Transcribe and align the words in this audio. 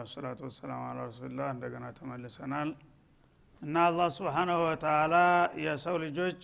ወሰላቱ 0.00 0.40
ወሰላም 0.48 0.82
አላ 0.86 0.98
ረሱልላህ 1.06 1.48
እንደገና 1.54 1.86
ተመልሰናል 1.96 2.70
እና 3.62 3.76
አላህ 3.86 4.08
ስብሓናሁ 4.16 4.58
ወተላ 4.66 5.14
የሰው 5.62 5.96
ልጆች 6.02 6.42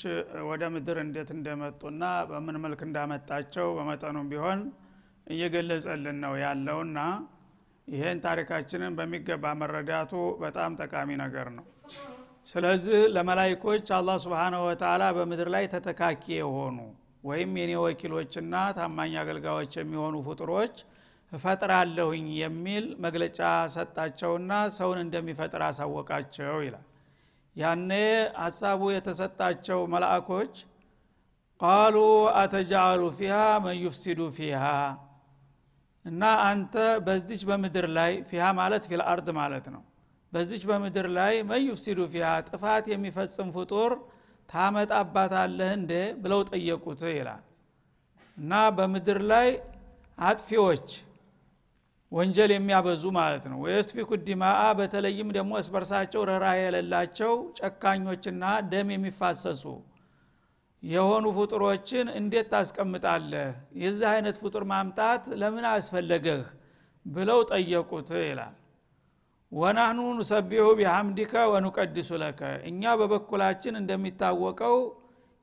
ወደ 0.49 0.63
ምድር 0.75 0.99
እንዴት 1.03 1.29
እንደመጡና 1.37 2.03
በምን 2.31 2.57
መልክ 2.65 2.81
እንዳመጣቸው 2.87 3.69
በመጠኑም 3.77 4.27
ቢሆን 4.33 4.63
እየገለጸልን 5.27 6.19
ነው 6.25 6.35
ያለውና 6.43 6.99
ይሄን 7.89 8.19
ታሪካችንን 8.27 8.93
በሚገባ 8.99 9.55
መረዳቱ 9.61 10.13
በጣም 10.43 10.77
ጠቃሚ 10.81 11.11
ነገር 11.23 11.49
ነው። 11.57 11.65
ስለዚህ 12.49 12.99
ለመላይኮች 13.15 13.87
አላህ 13.99 14.17
ስብሓናሁ 14.25 14.63
ወተላ 14.69 15.05
በምድር 15.17 15.49
ላይ 15.55 15.65
ተተካኪ 15.75 16.25
የሆኑ 16.39 16.79
ወይም 17.25 17.53
የኔ 17.61 17.73
ወኪሎችና 17.85 18.55
ታማኝ 18.79 19.15
አገልጋዮች 19.23 19.73
የሚሆኑ 19.79 20.17
ፍጡሮች 20.27 20.75
እፈጥራለሁኝ 21.35 22.27
የሚል 22.41 22.85
መግለጫ 23.05 23.39
ሰጣቸውና 23.75 24.51
ሰውን 24.77 24.99
እንደሚፈጥር 25.05 25.63
አሳወቃቸው 25.69 26.57
ይላል። 26.67 26.85
ያኔ 27.57 27.91
ሀሳቡ 28.41 28.83
የተሰጣቸው 28.95 29.81
መላእኮች 29.93 30.55
قالوا 31.61 31.97
أتجعل 32.41 33.03
فيها 33.19 33.35
من 33.65 33.77
يفسد 33.83 34.21
فيها 34.39 34.63
እና 36.05 36.23
አንተ 36.47 36.75
በዚች 37.05 37.43
በምድር 37.49 37.87
ላይ 37.99 38.13
فيها 38.31 38.47
ማለት 38.59 38.85
في 38.91 39.03
الأرض 39.11 39.29
ማለት 39.39 39.67
ነው። 39.75 39.83
በዚች 40.33 40.63
በምድር 40.71 41.07
ላይ 41.19 41.35
من 41.51 41.63
يفسد 41.69 42.01
فيها 42.13 42.29
ጥፋት 42.49 42.85
የሚፈጽም 42.93 43.49
ፍጡር 43.57 43.93
ታመጣባታለህ 44.49 45.71
እንዴ 45.79 45.93
ብለው 46.23 46.41
ጠየቁት 46.51 47.03
ይላል። 47.15 47.43
እና 48.37 48.53
በምድር 48.77 49.21
ላይ 49.33 49.49
አጥፊዎች 50.19 50.89
ወንጀል 52.15 52.51
የሚያበዙ 52.55 53.05
ማለት 53.17 53.45
ነው። 53.51 53.59
ወየስፊኩ 53.65 54.11
ዲማአ 54.27 54.65
በተለይም 54.79 55.29
ደግሞ 55.37 55.53
እስበርሳቸው 55.61 56.23
ረራ 56.31 56.47
የሌላቸው 56.59 57.33
ጨካኞችና 57.59 58.43
ደም 58.71 58.91
የሚፋሰሱ 58.95 59.65
የሆኑ 60.83 61.27
ፍጡሮችን 61.37 62.07
እንዴት 62.19 62.47
ታስቀምጣለህ? 62.53 63.49
የዚህ 63.83 64.09
አይነት 64.13 64.37
ፍጡር 64.43 64.65
ማምጣት 64.73 65.23
ለምን 65.41 65.67
አስፈለገህ? 65.71 66.43
ብለው 67.07 67.41
ጠየቁት 67.51 68.11
ይላል። 68.23 68.55
ወናህኑ 69.53 70.01
ኑሰቢሁ 70.19 70.67
ቢሐምዲከ 70.79 71.33
ወኑቀድሱ 71.53 72.11
ለከ። 72.23 72.41
እኛ 72.71 72.83
በበኩላችን 73.01 73.75
እንደሚታወቀው 73.81 74.77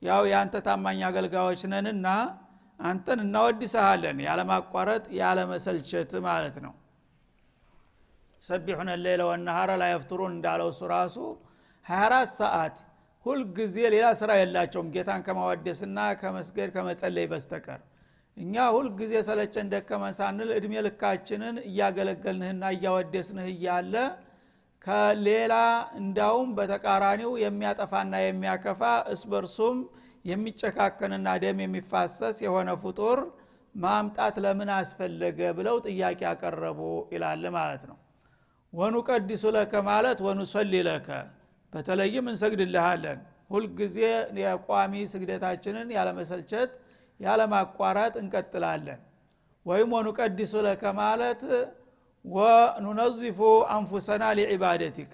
ያው 0.02 0.22
የአንተ 0.32 0.56
ታማኝ 0.66 1.02
አገልጋዮች 1.10 1.62
ነንና 1.74 2.08
አንተን 2.82 3.20
እናወድሰሃለን 3.26 4.20
ያለማቋረጥ 4.28 5.04
ያለመሰልቸት 5.20 6.14
ማለት 6.28 6.56
ነው። 6.66 6.74
ሰቢሑነ 8.44 8.92
ሌለ 9.04 9.22
ወነሃረ 9.30 9.72
ላይ 9.82 9.92
የፍትሩን 9.94 10.32
እንዳለው 10.36 10.70
እሱ 10.74 10.82
ራሱ 10.94 11.18
24 11.86 12.34
ሰዓት 12.40 12.78
ሁልጊዜ 13.26 13.76
ሌላ 13.94 14.06
ስራ 14.20 14.32
የላቸውም 14.40 14.88
ጌታን 14.94 15.22
ከማወደስና 15.26 16.00
ከመስገድ 16.22 16.70
ከመጸለይ 16.76 17.26
በስተቀር። 17.32 17.82
እኛ 18.38 18.56
ሁልጊዜ 18.76 19.14
ሰለቸን 19.28 19.68
ደከመን 19.74 20.14
ሳንል 20.20 20.50
እድሜ 20.58 20.74
ልካችንን 20.86 21.56
እያገለገልንህና 21.70 22.64
እያወደስንህ 22.76 23.48
እያለ 23.54 23.96
ከሌላ 24.86 25.54
እንዳውም 26.02 26.50
በተቃራኒው 26.58 27.32
የሚያጠፋና 27.44 28.14
የሚያከፋ 28.24 28.82
እስበርሱም 29.14 29.78
የሚጨካከንና 30.26 31.28
ደም 31.44 31.60
የሚፋሰስ 31.64 32.38
የሆነ 32.46 32.70
ፍጡር 32.84 33.20
ማምጣት 33.76 34.36
ለምን 34.44 34.70
አስፈለገ 34.78 35.40
ብለው 35.58 35.76
ጥያቄ 35.88 36.20
ያቀረቡ 36.28 36.80
ይላል 37.14 37.44
ማለት 37.58 37.84
ነው። 37.90 37.98
ወኑቀዲሱ 38.74 39.44
ለከ 39.56 39.74
ማለት 39.90 40.20
ወኑሰሊ 40.28 40.74
ለከ። 40.88 41.08
በተለይም 41.74 42.26
እንሰግድልሃለን። 42.32 43.20
ሁልጊዜ 43.50 43.98
የቋሚ 44.42 44.94
ስግደታችንን 45.14 45.88
ያለመሰልቸት 45.98 46.72
ያለማቋረጥ 47.20 48.14
እንቀጥላለን። 48.22 49.00
ወይም 49.66 49.90
ወኑቀዲሱ 49.98 50.54
ለከ 50.68 50.84
ማለት 51.00 51.42
ወኑነዚፉ 52.26 53.40
አንፉሰና 53.76 54.24
ሊዕባደቲከ 54.40 55.14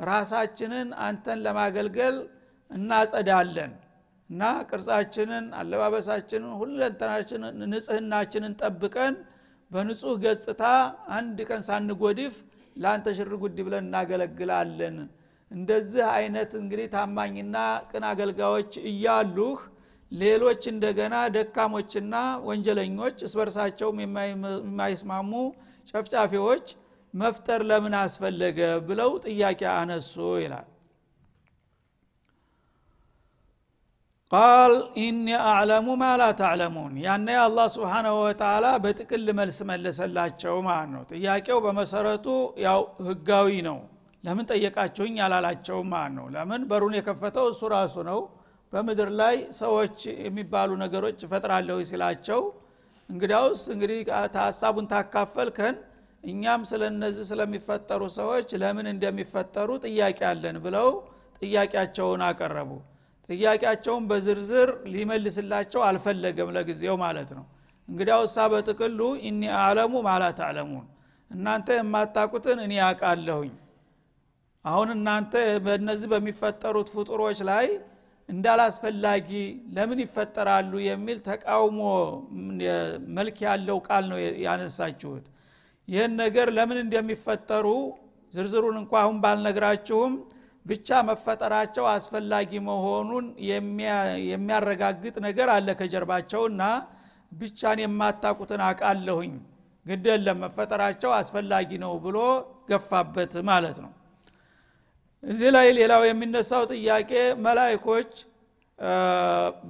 ራሳችንን 0.00 0.88
አንተን 1.06 1.38
ለማገልገል 1.46 2.16
እናጸዳለን 2.70 3.72
እና 4.30 4.42
ቅርጻችንን 4.70 5.46
አለባበሳችንን 5.60 6.52
ሁለንተናችንን 6.60 7.62
ንጽህናችንን 7.72 8.54
ጠብቀን 8.62 9.14
በንጹህ 9.70 10.14
ገጽታ 10.24 10.62
አንድ 11.16 11.38
ቀን 11.48 11.62
ሳንጎድፍ 11.68 12.34
ለአንተ 12.76 13.14
ሽር 13.18 13.32
ጉድ 13.42 13.58
ብለን 13.66 13.86
እናገለግላለን። 13.86 14.96
እንደዚህ 15.50 16.04
አይነት 16.14 16.50
እንግዲህ 16.60 16.86
ታማኝና 16.94 17.56
ቅን 17.90 18.04
አገልጋዮች 18.10 18.72
እያሉህ 18.90 19.58
ሌሎች 20.12 20.62
እንደገና 20.72 21.16
ደካሞችና 21.34 22.14
ወንጀለኞች 22.48 23.16
እስበርሳቸውም 23.26 23.98
የማይስማሙ 24.02 25.32
ጨፍጫፊዎች 25.88 26.66
መፍጠር 27.14 27.60
ለምን 27.70 27.94
አስፈለገ 28.00 28.58
ብለው 28.88 29.10
ጥያቄ 29.26 29.60
አነሱ 29.74 30.14
ይላል 30.42 30.66
ቃል 34.32 34.72
ኢኒ 35.02 35.26
አዕለሙ 35.44 35.86
ማ 36.00 36.06
ላ 36.20 36.24
ተዕለሙን 36.40 36.94
ያነ 37.04 37.28
አላህ 37.44 37.66
ስብሓናሁ 37.74 38.16
ወተላ 38.24 38.66
በጥቅል 38.84 39.28
መልስ 39.38 39.58
መለሰላቸው 39.70 40.56
ማለት 40.66 40.90
ነው 40.94 41.02
ጥያቄው 41.12 41.58
በመሰረቱ 41.66 42.26
ያው 42.64 42.80
ህጋዊ 43.06 43.54
ነው 43.68 43.78
ለምን 44.24 44.48
ጠየቃችሁኝ 44.50 45.16
አላላቸውም 45.26 45.88
ማለት 45.94 46.14
ነው 46.18 46.26
ለምን 46.34 46.62
በሩን 46.72 46.96
የከፈተው 46.98 47.46
እሱ 47.52 47.70
ራሱ 47.74 47.96
ነው 48.10 48.20
በምድር 48.72 49.10
ላይ 49.20 49.36
ሰዎች 49.60 49.96
የሚባሉ 50.24 50.70
ነገሮች 50.82 51.18
እፈጥራለሁ 51.26 51.78
ሲላቸው 51.90 52.40
እንግዲያውስ 53.08 53.62
እንግዲህ 53.74 54.00
ሀሳቡን 54.42 54.88
ታካፈልከን 54.92 55.76
እኛም 56.24 56.62
ስለ 56.70 56.84
እነዚህ 56.92 57.24
ስለሚፈጠሩ 57.30 58.02
ሰዎች 58.18 58.48
ለምን 58.62 58.86
እንደሚፈጠሩ 58.92 59.70
ጥያቄ 59.86 60.20
አለን 60.32 60.56
ብለው 60.66 60.88
ጥያቄያቸውን 61.42 62.22
አቀረቡ 62.28 62.70
ጥያቄያቸውን 63.28 64.04
በዝርዝር 64.10 64.68
ሊመልስላቸው 64.92 65.80
አልፈለገም 65.88 66.52
ለጊዜው 66.56 66.96
ማለት 67.02 67.30
ነው። 67.38 67.44
እንግዲያው 67.88 68.22
እሳ 68.26 68.46
በጥቅሉ 68.52 69.00
ኢኒ 69.28 69.42
አለሙ 69.60 69.92
ማላት 70.06 70.38
አለሙን 70.46 70.86
እናንተ 71.30 71.68
የማታቁትን 71.78 72.58
እኔ 72.64 72.72
ያውቃለሁኝ 72.80 73.52
አሁን 74.64 74.88
እናንተ 74.94 75.32
በእነዚህ 75.64 76.08
በሚፈጠሩት 76.12 76.88
ፍጡሮች 76.94 77.38
ላይ 77.50 77.66
እንዳላስፈላጊ 78.28 79.28
ለምን 79.76 79.98
ይፈጠራሉ 80.04 80.72
የሚል 80.86 81.18
ተቃውሞ 81.28 81.80
መልክ 83.16 83.36
ያለው 83.46 83.78
ቃል 83.86 84.04
ነው 84.10 84.18
ያነሳችሁት። 84.46 85.26
ይህን 85.88 86.12
ነገር 86.22 86.48
ለምን 86.56 86.78
እንደሚፈጠሩ 86.82 87.66
ዝርዝሩን 88.34 88.76
እንኳ 88.80 88.92
አሁን 89.02 89.16
ባልነግራችሁም 89.22 90.14
ብቻ 90.68 90.88
መፈጠራቸው 91.08 91.84
አስፈላጊ 91.92 92.50
መሆኑን 92.66 93.26
የሚያረጋግጥ 94.30 95.14
ነገር 95.26 95.48
አለ 95.54 95.68
ከጀርባቸውና 95.80 96.62
ብቻን 97.32 97.78
የማታቁትን 97.82 98.62
አቃለሁኝ 98.66 99.32
ግድ 99.86 100.06
የለም 100.10 100.38
መፈጠራቸው 100.44 101.10
አስፈላጊ 101.18 101.70
ነው 101.84 101.92
ብሎ 102.04 102.18
ገፋበት 102.70 103.34
ማለት 103.50 103.78
ነው። 103.84 103.92
እዚህ 105.22 105.50
ላይ 105.56 105.68
ሌላው 105.78 106.02
የሚነሳው 106.06 106.64
ጥያቄ 106.72 107.10
መላይኮች 107.46 108.10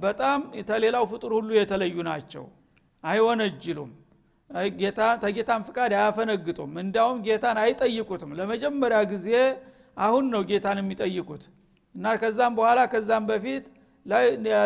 በጣም 0.03 0.39
ተሌላው 0.69 1.05
ፍጡር 1.11 1.31
ሁሉ 1.37 1.49
የተለዩ 1.57 1.95
ናቸው። 2.09 2.43
አይወነጅሉም። 3.03 3.91
ጌታ 4.79 5.01
ተጌታን 5.23 5.61
ፍቃድ 5.67 5.91
አያፈነግጡም። 5.97 6.71
እንዳውም 6.83 7.17
ጌታን 7.25 7.57
አይጠይቁትም። 7.63 8.31
ለመጀመሪያ 8.39 8.99
ጊዜ 9.11 9.27
አሁን 9.99 10.25
ነው 10.33 10.41
ጌታን 10.49 10.79
የሚጠይቁት። 10.81 11.43
እና 11.95 12.05
ከዛም 12.21 12.53
በኋላ 12.57 12.79
ከዛም 12.91 13.23
በፊት 13.29 13.65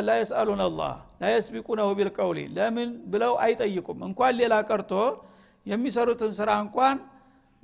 ላየስአሉን 0.07 0.61
አላህ 0.65 0.91
ላየስቢቁነሁ 1.21 1.87
ቢልቀውሊ 1.99 2.39
ለምን 2.57 2.89
ብለው 3.11 3.33
አይጠይቁም። 3.45 3.99
እንኳን 4.07 4.33
ሌላ 4.41 4.53
ቀርቶ 4.69 4.91
የሚሰሩትን 5.65 6.31
ስራ 6.39 6.49
እንኳን 6.63 6.97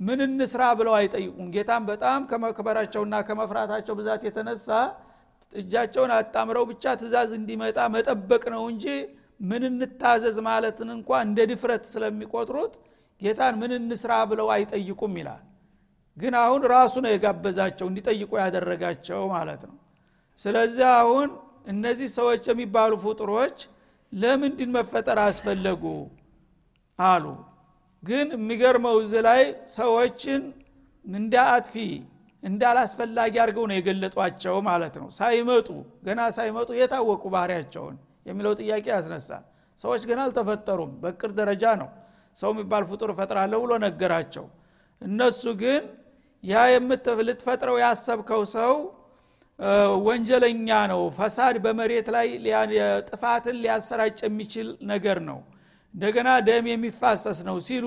ምን 0.00 0.20
እንስራ 0.26 0.62
ብለው 0.78 0.94
አይጠይቁም። 0.98 1.48
ጌታን 1.54 1.82
በጣም 1.90 2.20
ከመክበራቸውና 2.30 3.14
ከመፍራታቸው 3.28 3.94
ብዛት 3.98 4.22
የተነሳ 4.28 4.68
እጃቸውን 5.52 6.12
አጣምረው 6.16 6.64
ብቻ 6.70 6.84
ትእዛዝ 7.00 7.30
እንዲመጣ 7.38 7.78
መጠበቅ 7.94 8.42
ነው 8.54 8.62
እንጂ 8.72 8.84
ምን 9.40 9.62
እንታዘዝ 9.68 10.36
ማለትን 10.46 10.88
እንኳ 10.96 11.10
እንደ 11.26 11.38
ድፍረት 11.50 11.84
ስለሚቆጥሩት 11.92 12.74
ጌታን 13.20 13.54
ምን 13.62 13.72
እንስራ 13.78 14.12
ብለው 14.30 14.48
አይጠይቁም 14.54 15.14
ይላል 15.20 15.42
ግን 16.16 16.34
አሁን 16.40 16.62
ራሱ 16.72 16.94
ነው 17.04 17.10
የጋበዛቸው 17.12 17.86
እንዲጠይቁ 17.90 18.30
ያደረጋቸው 18.42 19.20
ማለት 19.32 19.62
ነው። 19.68 19.76
ስለዚህ 20.40 20.86
አሁን 20.98 21.28
እነዚህ 21.66 22.08
ሰዎች 22.18 22.42
የሚባሉ 22.50 22.92
ፍጡሮች 23.04 23.58
ለምንድን 24.12 24.70
መፈጠር 24.76 25.18
አስፈለጉ 25.24 25.84
አሉ? 26.98 27.24
ግን 28.02 28.26
የሚገርመው 28.36 28.96
እዚህ 29.02 29.20
ላይ 29.26 29.42
ሰዎችን 29.74 30.42
እንደ 31.04 31.34
አጥፊ 31.52 31.74
እንዳላስፈላጊ 32.42 33.34
አድርገው 33.42 33.64
ነው 33.70 33.76
የገለጧቸው 33.76 34.56
ማለት 34.68 34.94
ነው። 35.00 35.08
ሳይመጡ 35.18 35.68
ገና 36.06 36.20
ሳይመጡ 36.36 36.70
የታወቁ 36.78 37.24
ባህሪያቸውን 37.34 37.96
የሚለው 38.26 38.52
ጥያቄ 38.60 38.86
ያስነሳል። 38.94 39.44
ሰዎች 39.78 40.02
ገና 40.08 40.20
አልተፈጠሩም። 40.26 40.92
በቅር 41.02 41.30
ደረጃ 41.38 41.64
ነው። 41.82 41.88
ሰው 42.36 42.50
የሚባል 42.54 42.82
ፍጡር 42.90 43.10
እፈጥራለሁ 43.14 43.58
ብሎ 43.64 43.72
ነገራቸው። 43.86 44.46
እነሱ 45.02 45.42
ግን 45.62 45.82
ያ 46.44 46.54
ልትፈጥረው 47.20 47.76
ያሰብከው 47.82 48.42
ሰው 48.54 48.74
ወንጀለኛ 50.06 50.68
ነው። 50.92 51.00
ፈሳድ 51.16 51.56
በመሬት 51.64 52.06
ላይ 52.14 52.28
ጥፋትን 53.10 53.56
ሊያሰራጭ 53.62 54.18
የሚችል 54.26 54.68
ነገር 54.92 55.18
ነው። 55.28 55.40
እንደገና 55.94 56.28
ደም 56.48 56.66
የሚፋሰስ 56.72 57.38
ነው 57.48 57.56
ሲሉ 57.66 57.86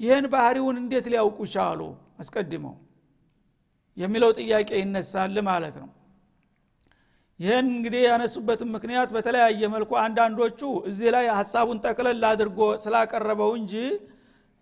ይህን 0.00 0.26
ባህሪውን 0.32 0.76
እንዴት 0.82 1.06
ሊያውቁ 1.12 1.38
ቻሉ? 1.54 1.80
አስቀድመው 2.22 2.74
የሚለው 3.96 4.30
ጥያቄ 4.38 4.70
ይነሳል 4.80 5.36
ማለት 5.48 5.76
ነው። 5.82 5.90
ይህን 7.40 7.66
እንግዲህ 7.74 8.02
ያነሱበትን 8.08 8.68
ምክንያት 8.74 9.08
በተለያየ 9.14 9.68
መልኩ 9.74 9.92
አንዳንዶቹ 10.02 10.60
እዚህ 10.90 11.08
ላይ 11.14 11.26
ሀሳቡን 11.38 11.78
ጠቅለል 11.86 12.24
አድርጎ 12.30 12.60
ስላቀረበው 12.82 13.52
እንጂ 13.60 13.74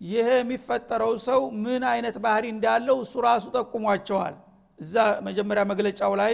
ይሄ 0.01 0.27
የሚፈጠረው 0.37 1.13
ሰው 1.25 1.41
ምን 1.63 1.83
አይነት 1.91 2.15
ባህሪ 2.23 2.45
እንዳለው 2.53 2.97
እሱ 3.03 3.13
ራሱ 3.25 3.45
ጠቁሟቸዋል። 3.55 4.35
እዛ 4.79 4.95
መጀመሪያ 5.27 5.63
መግለጫው 5.71 6.13
ላይ 6.21 6.33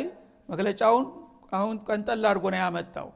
መግለጫውን 0.49 1.05
አሁን 1.57 1.75
ቀንጠል 1.87 2.23
አድርጎ 2.29 2.45
ነው 2.53 2.59
ያመጣው። 2.63 3.09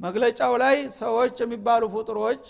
መግለጫው 0.00 0.52
ላይ 0.62 0.76
ሰዎች 0.98 1.36
የሚባሉ 1.42 1.82
ፍጡሮች 1.94 2.42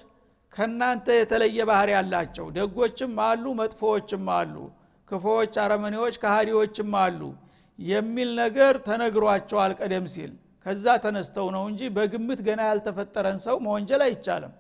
ከናንተ 0.52 1.06
የተለየ 1.18 1.60
ባህሪ 1.70 1.90
ያላቸው 1.96 2.46
ደጎችም 2.56 3.14
አሉ 3.26 3.44
መጥፎዎችም 3.60 4.26
አሉ 4.38 4.54
ክፎዎች 5.08 5.54
አረመኔዎች 5.64 6.14
ከሃዲዎችም 6.22 6.92
አሉ 7.02 7.20
የሚል 7.78 8.30
ነገር 8.42 8.74
ተነግሯቸዋል 8.86 9.72
ቀደም 9.80 10.06
ሲል። 10.14 10.32
ከዛ 10.66 10.86
ተነስተው 11.04 11.48
ነው 11.54 11.64
እንጂ 11.70 11.80
በግምት 11.96 12.40
ገና 12.46 12.60
ያልተፈጠረን 12.68 13.38
ሰው 13.44 13.56
መወንጀል 13.66 14.02
አይቻልም። 14.06 14.54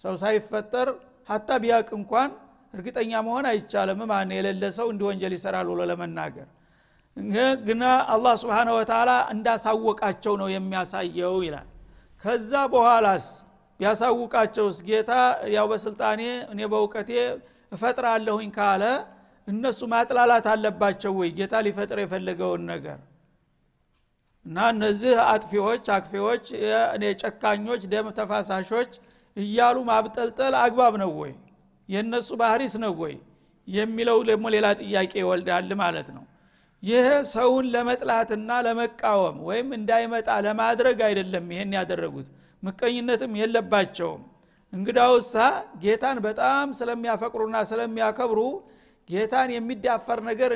ሰው 0.00 0.14
ሳይፈጠር 0.22 0.88
ሀታ 1.28 1.48
ቢያቅ 1.62 1.88
እንኳን 1.98 2.30
እርግጠኛ 2.74 3.12
መሆን 3.26 3.46
አይቻልም። 3.50 4.00
ማን 4.10 4.30
የሌለ 4.36 4.62
ሰው 4.78 4.86
እንዲ 4.92 5.02
ወንጀል 5.08 5.32
ይሰራል 5.36 5.66
ብሎ 5.70 5.80
ለመናገር። 5.90 6.48
ግና 7.66 7.82
አላህ 8.14 8.34
ስብሓነ 8.42 8.68
ወተላ 8.78 9.10
እንዳሳወቃቸው 9.34 10.34
ነው 10.40 10.48
የሚያሳየው 10.54 11.36
ይላል። 11.46 11.68
ከዛ 12.24 12.52
በኋላስ 12.72 13.26
ቢያሳውቃቸውስ 13.80 14.76
ጌታ 14.86 15.12
ያው 15.54 15.66
በስልጣኔ 15.70 16.20
እኔ 16.52 16.60
በእውቀቴ 16.72 17.10
እፈጥራለሁኝ 17.72 18.50
ካለ 18.56 18.82
እነሱ 19.48 19.80
ማጥላላት 19.92 20.46
አለባቸው 20.52 21.12
ወይ? 21.18 21.28
ጌታ 21.38 21.54
ሊፈጥር 21.66 21.98
የፈለገውን 22.02 22.62
ነገር። 22.72 22.98
እና 24.46 24.58
እነዚህ 24.72 25.14
አጥፊዎች 25.30 25.84
አክፊዎች 25.94 26.44
ጨካኞች 27.22 27.82
ደም 27.92 28.08
ተፋሳሾች 28.18 28.92
እያሉ 29.36 29.76
ማብጠልጠል 29.88 30.54
አግባብ 30.60 30.94
ነው 31.02 31.10
ወይ? 31.20 31.32
የእነሱ 31.88 32.28
ባህሪስ 32.40 32.74
ነው 32.84 32.92
ወይ? 33.02 33.14
የሚለው 33.68 34.18
ደግሞ 34.28 34.46
ሌላ 34.54 34.66
ጥያቄ 34.80 35.12
ይወልዳል 35.22 35.70
ማለት 35.80 36.08
ነው። 36.16 36.24
ይህ 36.82 37.06
ሰውን 37.32 37.66
ለመጥላትና 37.74 38.50
ለመቃወም 38.66 39.36
ወይም 39.48 39.68
እንዳይመጣ 39.78 40.28
ለማድረግ 40.46 40.98
አይደለም 41.06 41.46
ይሄን 41.54 41.72
ያደረጉት። 41.78 42.28
ምቀኝነትም 42.62 43.32
የለባቸውም። 43.40 44.22
እንግዳውሳ 44.72 45.34
ጌታን 45.82 46.18
በጣም 46.26 46.66
ስለሚያፈቅሩና 46.78 47.56
ስለሚያከብሩ 47.70 48.40
ጌታን 49.08 49.50
የሚዳፈር 49.54 50.18
ነገር 50.28 50.50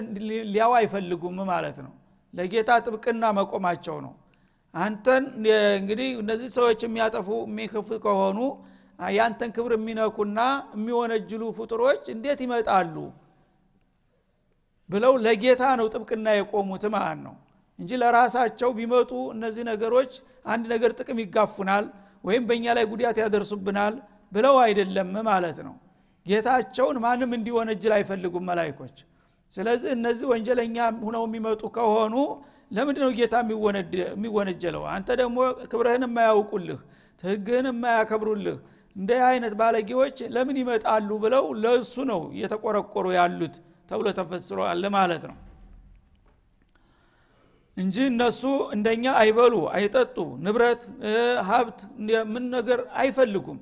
ሊያው 0.49 0.73
አይፈልጉም 0.79 1.38
ማለት 1.50 1.77
ነው። 1.85 1.93
ለጌታ 2.35 2.71
ጥብቅና 2.87 3.25
መቆማቸው 3.38 3.97
ነው። 4.06 4.12
አንተን 4.75 5.25
እንግዲህ 5.79 6.09
እነዚህ 6.23 6.49
ሰዎች 6.56 6.81
የሚያጠፉ 6.87 7.29
የሚክፉ 7.47 7.88
ከሆኑ 8.05 8.38
ያንተን 9.14 9.50
ክብር 9.56 9.73
የሚነኩና 9.76 10.41
የሚወነጅሉ 10.75 11.43
ፍጡሮች 11.58 12.02
እንዴት 12.14 12.41
ይመጣሉ? 12.44 12.94
ብለው 14.91 15.12
ለጌታ 15.25 15.62
ነው 15.81 15.87
ጥብቅና 15.94 16.29
የቆሙት 16.37 16.85
ማለት 16.94 17.20
ነው። 17.26 17.35
እንጂ 17.79 17.91
ለራሳቸው 18.02 18.70
ቢመጡ 18.79 19.11
እነዚህ 19.35 19.64
ነገሮች 19.70 20.12
አንድ 20.44 20.64
ነገር 20.73 20.91
ጥቅም 20.99 21.19
ይጋፉናል 21.23 21.85
ወይም 22.25 22.43
በእኛ 22.49 22.67
ላይ 22.79 22.85
ጉዳት 22.93 23.19
ያደርሱብናል 23.23 23.94
ብለው 24.32 24.56
አይደለም 24.64 25.12
ማለት 25.31 25.58
ነው። 25.67 25.75
ጌታቸውን 26.26 26.96
ማንም 27.05 27.31
እንዲወነጅል 27.37 27.93
አይፈልጉም 27.96 28.44
መላይኮች 28.50 28.96
ስለዚህ 29.55 29.91
እነዚህ 29.96 30.26
ወንጀለኛ 30.32 30.76
ሁነው 31.06 31.23
የሚመጡ 31.29 31.62
ከሆኑ 31.76 32.14
ለምንድ 32.70 32.99
ነው 33.05 33.11
ጌታ 33.17 33.35
የሚወነጀለው? 34.12 34.82
አንተ 34.94 35.08
ደግሞ 35.20 35.38
ክብርህን 35.70 36.05
የማያውቁልህ 36.06 36.81
ትህግህን 37.23 37.67
የማያከብሩልህ 37.70 38.58
እንደ 38.97 39.11
አይነት 39.29 39.53
ባለጌዎች 39.61 40.19
ለምን 40.35 40.57
ይመጣሉ 40.61 41.09
ብለው 41.25 41.45
ለእሱ 41.63 41.95
ነው 42.11 42.21
እየተቆረቆሩ 42.35 43.07
ያሉት 43.19 43.55
ተብሎ 43.91 44.07
ተፈስሯል 44.19 44.83
ማለት 44.97 45.23
ነው። 45.31 45.37
እንጂ 47.77 47.97
እነሱ 48.11 48.43
እንደኛ 48.75 49.05
አይበሉ 49.21 49.55
አይጠጡ 49.77 50.17
ንብረት 50.45 50.83
ሀብት 51.49 51.79
ምን 52.33 52.45
ነገር 52.57 52.81
አይፈልጉም። 53.03 53.59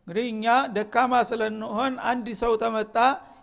እንግዲህ 0.00 0.26
እኛ 0.32 0.44
ደካማ 0.76 1.12
ስለንሆን 1.30 1.94
አንድ 2.10 2.26
ሰው 2.42 2.52
ተመጣ 2.62 2.96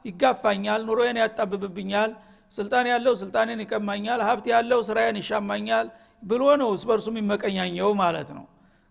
ይጋፋኛል 0.06 0.82
ኑሮዬን 0.88 1.18
ያጣብብብኛል 1.22 2.12
ስልጣን 2.54 2.86
ያለው 2.92 3.14
ስልጣኔን 3.22 3.60
ይቀማኛል 3.64 4.20
ሀብት 4.28 4.46
ያለው 4.54 4.80
ስራዬን 4.90 5.18
ይሻማኛል 5.22 5.88
ብሎ 6.24 6.44
ነው 6.62 6.70
እስበርሱ 6.78 7.08
የሚመቀኛኘው 7.12 7.90
ማለት 8.02 8.30
ነው 8.38 8.46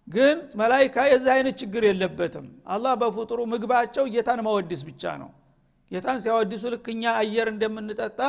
ግን 0.08 0.38
መላይካ 0.60 0.96
የዚህ 1.10 1.30
አይነት 1.34 1.54
ችግር 1.60 1.82
የለበትም። 1.88 2.46
አላህ 2.74 2.92
በፍጡሩ 3.02 3.40
ምግባቸው 3.52 4.04
ጌታን 4.14 4.40
ማወድስ 4.46 4.82
ብቻ 4.88 5.12
ነው። 5.22 5.30
ጌታን 5.90 6.18
ሲያወድሱ 6.24 6.64
ልክኛ 6.74 7.02
አየር 7.20 7.48
እንደምንጠጣ 7.52 8.20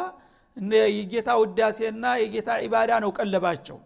የጌታ 0.91 1.29
ውዳሴና 1.41 2.05
የጌታ 2.21 2.49
ኢባዳ 2.65 2.91
ነው 3.03 3.11
ቀለባቸው። 3.17 3.77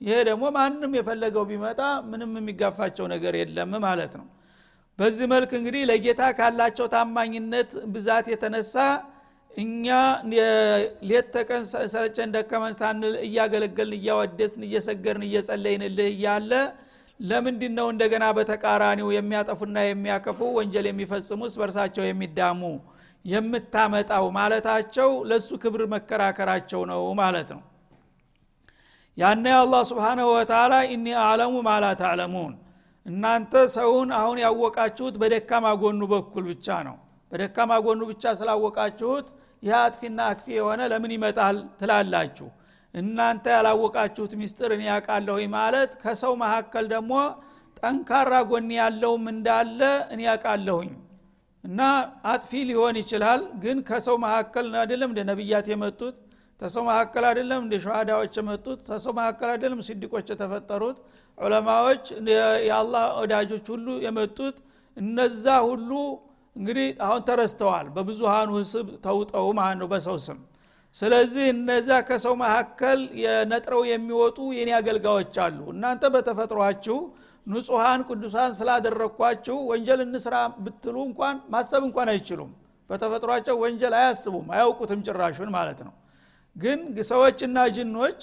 ይሄ 0.00 0.16
ደግሞ 0.28 0.44
ማንም 0.56 0.94
የፈለገው 0.98 1.44
ቢመጣ 1.50 1.80
ምንም 2.08 2.32
የሚጋፋቸው 2.38 3.06
ነገር 3.12 3.34
የለም 3.40 3.72
ማለት 3.86 4.14
ነው። 4.20 4.26
በዚህ 4.98 5.26
መልክ 5.32 5.50
እንግዲህ 5.58 5.82
ለጌታ 5.90 6.22
ካላቸው 6.38 6.86
ታማኝነት 6.94 7.70
ብዛት 7.94 8.26
የተነሳ 8.32 8.74
እኛ 9.54 9.86
ሌት 11.10 11.28
ተቀን 11.34 11.62
ሰለቸን 11.92 12.30
ደከመን 12.34 12.74
ሳንል 12.80 13.14
እያገለገልን 13.26 13.96
እያወደስን 13.98 14.62
እየሰገርን 14.68 15.24
እየጸለይንልህ 15.28 16.08
እያለ 16.14 16.52
ለምንድን 17.20 17.72
ነው 17.78 17.86
እንደገና 17.92 18.24
በተቃራኒው 18.36 19.08
የሚያጠፉና 19.14 19.76
የሚያከፉ? 19.84 20.40
ወንጀል 20.58 20.86
የሚፈጽሙስ 20.88 21.54
በርሳቸው 21.60 22.04
የሚዳሙ 22.06 22.60
የምታመጣው 23.24 24.26
ማለታቸው 24.36 25.10
ለሱ 25.30 25.48
ክብር 25.62 25.82
መከራከራቸው 25.94 26.82
ነው 26.90 27.02
ማለት 27.20 27.48
ነው። 27.54 27.62
ያነ 29.16 29.46
አላህ 29.60 29.82
ስብሓንሁ 29.90 30.26
ወተላ 30.34 30.74
ኢኒ 30.90 31.06
አዕለሙ 31.22 31.54
ማላ 31.68 31.84
ታዕለሙን 32.00 32.54
እናንተ 33.06 33.52
ሰውን 33.74 34.08
አሁን 34.18 34.38
ያወቃችሁት 34.44 35.14
በደካማ 35.22 35.66
ጎኑ 35.82 36.02
በኩል 36.12 36.44
ብቻ 36.52 36.76
ነው። 36.88 36.96
በደካማ 37.32 37.72
ጎኑ 37.86 38.00
ብቻ 38.10 38.24
ስላወቃችሁት 38.40 39.26
ይህ 39.62 39.74
አጥፊና 39.80 40.20
አክፊ 40.32 40.46
የሆነ 40.56 40.80
ለምን 40.92 41.12
ይመጣል 41.16 41.56
ትላላችሁ 41.80 42.48
እናንተ 42.96 43.44
ያላወቃችሁት 43.54 44.32
ሚስጥር 44.40 44.70
እኔ 44.76 44.82
ያውቃለሁ 44.88 45.36
ማለት 45.54 45.90
ከሰው 46.02 46.34
መካከል 46.42 46.84
ደግሞ 46.94 47.12
ጠንካራ 47.80 48.34
ጎን 48.50 48.68
ያለውም 48.78 49.24
እንዳለ 49.32 49.80
እኔ 50.14 50.20
ያውቃለሁኝ 50.28 50.90
እና 51.64 51.80
አጥፊ 52.32 52.50
ሊሆን 52.68 52.96
ይችላል 53.02 53.40
ግን 53.62 53.78
ከሰው 53.88 54.16
መካከል 54.24 54.66
አይደለም 54.82 55.10
እንደ 55.12 55.22
ነቢያት 55.30 55.66
የመጡት 55.72 56.16
ተሰው 56.60 56.82
መካከል 56.88 57.24
አይደለም 57.30 57.60
እንደ 57.64 57.74
ሸሃዳዎች 57.84 58.34
የመጡት 58.40 58.78
ተሰው 58.86 59.12
መካከል 59.18 59.48
አይደለም 59.54 59.80
ሲዲቆች 59.88 60.26
የተፈጠሩት 60.32 60.98
ዑለማዎች 61.38 62.04
የአላህ 62.66 63.04
ወዳጆች 63.20 63.66
ሁሉ 63.74 63.88
የመጡት 64.06 64.56
እነዛ 64.96 65.56
ሁሉ 65.68 65.90
እንግዲህ 66.56 66.88
አሁን 67.06 67.22
ተረስተዋል። 67.28 67.86
በብዙሃኑ 67.96 68.50
ህስብ 68.60 68.86
ተውጠው 69.04 69.48
ማለት 69.58 69.78
ነው 69.82 69.88
በሰው 69.92 70.16
ስም 70.26 70.38
ስለዚህ 70.96 71.44
እነዛ 71.52 71.88
ከሰው 72.08 72.34
መካከል 72.42 73.00
የነጥረው 73.22 73.82
የሚወጡ 73.90 74.38
የኔ 74.58 74.70
አገልጋዮች 74.78 75.34
አሉ። 75.44 75.58
እናንተ 75.72 76.04
በተፈጥሯችሁ 76.14 76.98
ንጹሐን 77.46 78.00
ቅዱሳን 78.08 78.52
ስላደረግኳችሁ 78.60 79.56
ወንጀል 79.70 80.00
እንስራ 80.06 80.36
ብትሉ 80.64 80.96
እንኳን 81.08 81.36
ማሰብ 81.54 81.82
እንኳን 81.88 82.08
አይችሉም። 82.12 82.50
በተፈጥሯቸው 82.90 83.56
ወንጀል 83.62 83.94
አያስቡም 84.00 84.46
አያውቁትም 84.54 85.00
ጭራሹን 85.06 85.50
ማለት 85.56 85.80
ነው። 85.86 85.94
ግን 86.56 86.80
ሰዎችና 87.10 87.58
ጅኖች 87.76 88.20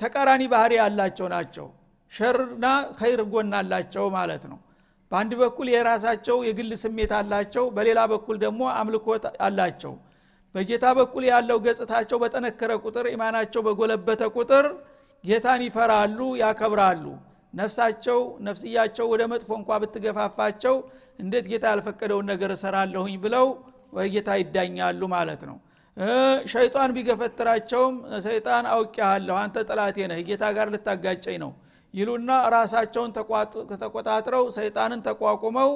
ተቃራኒ 0.00 0.42
ባህሪ 0.52 0.72
ያላቸው 0.80 1.26
ናቸው። 1.34 1.66
ሸርና 2.12 2.66
ኸይር 2.98 3.20
ጎን 3.32 3.52
አላቸው 3.60 4.04
ማለት 4.16 4.44
ነው። 4.50 4.58
በአንድ 5.12 5.32
በኩል 5.40 5.66
የራሳቸው 5.72 6.36
የግል 6.46 6.70
ስሜት 6.82 7.12
አላቸው 7.18 7.64
በሌላ 7.76 8.00
በኩል 8.12 8.36
ደግሞ 8.44 8.62
አምልኮት 8.78 9.24
አላቸው 9.46 9.92
በጌታ 10.56 10.86
በኩል 10.98 11.24
ያለው 11.30 11.58
ገጽታቸው 11.64 12.18
በጠነከረ 12.22 12.72
ቁጥር 12.84 13.06
ኢማናቸው 13.12 13.60
በጎለበተ 13.66 14.22
ቁጥር 14.36 14.66
ጌታን 15.24 15.62
ይፈራሉ 15.66 16.18
ያከብራሉ። 16.40 17.04
ነፍሳቸው 17.54 18.18
ነፍስያቸው 18.46 19.06
ወደ 19.12 19.22
መጥፎ 19.32 19.50
እንኳ 19.58 19.78
ብትገፋፋቸው 19.82 20.74
እንዴት 21.18 21.46
ጌታ 21.50 21.64
ያልፈቀደውን 21.72 22.26
ነገር 22.32 22.50
እሰራለሁኝ 22.56 23.14
ብለው 23.24 23.46
ወይ 23.92 24.08
ጌታ 24.14 24.30
ይዳኛሉ 24.40 25.02
ማለት 25.14 25.42
ነው። 25.50 25.56
ሸይጣን 26.52 26.90
ቢገፈትራቸውም 26.96 27.94
ሰይጣን 28.24 28.64
አውቄሃለሁ 28.72 29.36
አንተ 29.42 29.62
ጠላቴ 29.68 29.98
ነህ 30.10 30.18
ጌታ 30.28 30.44
ጋር 30.56 30.68
ልታጋጨኝ 30.74 31.36
ነው 31.44 31.52
ይሉና 31.94 32.30
ራሳቸውን 32.54 33.10
ተቆጣጥረው 33.82 34.44
ሰይጣንን 34.56 35.00
ተቋቁመው 35.06 35.70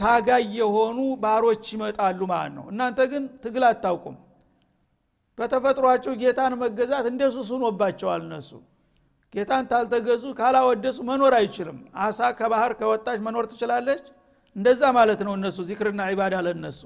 ታጋይ 0.00 0.44
የሆኑ 0.58 0.98
ባሮች 1.22 1.64
ይመጣሉ 1.74 2.20
ማለት 2.30 2.52
ነው። 2.58 2.64
እናንተ 2.72 2.98
ግን 3.12 3.24
ትግል 3.44 3.64
አታውቁም። 3.68 4.16
በተፈጥሯቸው 5.38 6.12
ጌታን 6.20 6.52
መገዛት 6.60 7.06
እንደ 7.10 7.22
ሱስ 7.34 7.48
ሆኖባቸዋል 7.54 8.20
እነሱ። 8.26 8.50
ጌታን 9.34 9.64
ታልተገዙ 9.70 10.24
ካላወደሱ 10.38 10.98
መኖር 11.08 11.34
አይችልም። 11.38 11.78
አሳ 12.04 12.28
ከባህር 12.38 12.72
ከወጣች 12.78 13.18
መኖር 13.26 13.44
ትችላለች? 13.50 14.04
እንደዛ 14.56 14.82
ማለት 14.98 15.20
ነው 15.26 15.32
እነሱ 15.38 15.58
ዚክርና 15.68 16.00
ዒባዳ 16.10 16.34
ለነሱ 16.46 16.80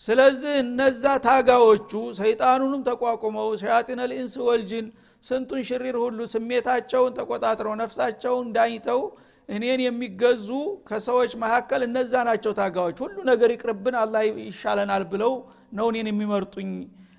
ስለዚህ 0.00 0.54
እነዛ 0.62 1.02
ታጋዎቹ 1.26 1.90
ሰይጣኑንም 2.18 2.80
ተቋቁመው 2.88 3.48
ሸያጢን 3.60 4.00
ልኢንስ 4.10 4.34
ወልጅን 4.46 4.86
ስንቱን 5.24 5.60
ሽሪር 5.68 5.96
ሁሉ 6.02 6.18
ስሜታቸውን 6.32 7.12
ተቆጣጥረው 7.18 7.74
ነፍሳቸውን 7.82 8.46
ዳኝተው 8.56 9.00
እኔን 9.48 9.80
የሚገዙ 9.84 10.48
ከሰዎች 10.88 11.32
መካከል 11.42 11.80
እነዛ 11.86 12.12
ናቸው 12.28 12.52
ታጋዎች 12.58 12.98
ሁሉ 13.04 13.16
ነገር 13.30 13.50
ይቅርብን 13.54 13.96
አላ 14.02 14.14
ይሻለናል 14.42 15.04
ብለው 15.12 15.32
ነው 15.78 15.86
እኔን 15.92 16.08
የሚመርጡኝ። 16.10 16.70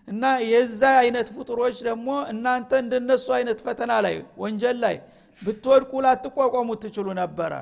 እና 0.07 0.23
የዛ 0.49 0.81
አይነት 1.01 1.27
ፍጡሮች 1.35 1.77
ደግሞ 1.87 2.09
እናንተ 2.31 2.71
እንደነሱ 2.83 3.27
አይነት 3.37 3.59
ፈተና 3.65 3.93
ላይ 4.05 4.15
ወንጀል 4.43 4.77
ላይ 4.83 4.97
ብትወድቁ 5.41 5.91
ላትቋቋሙ 6.05 6.69
ትችሉ 6.83 7.07
ነበረ። 7.21 7.53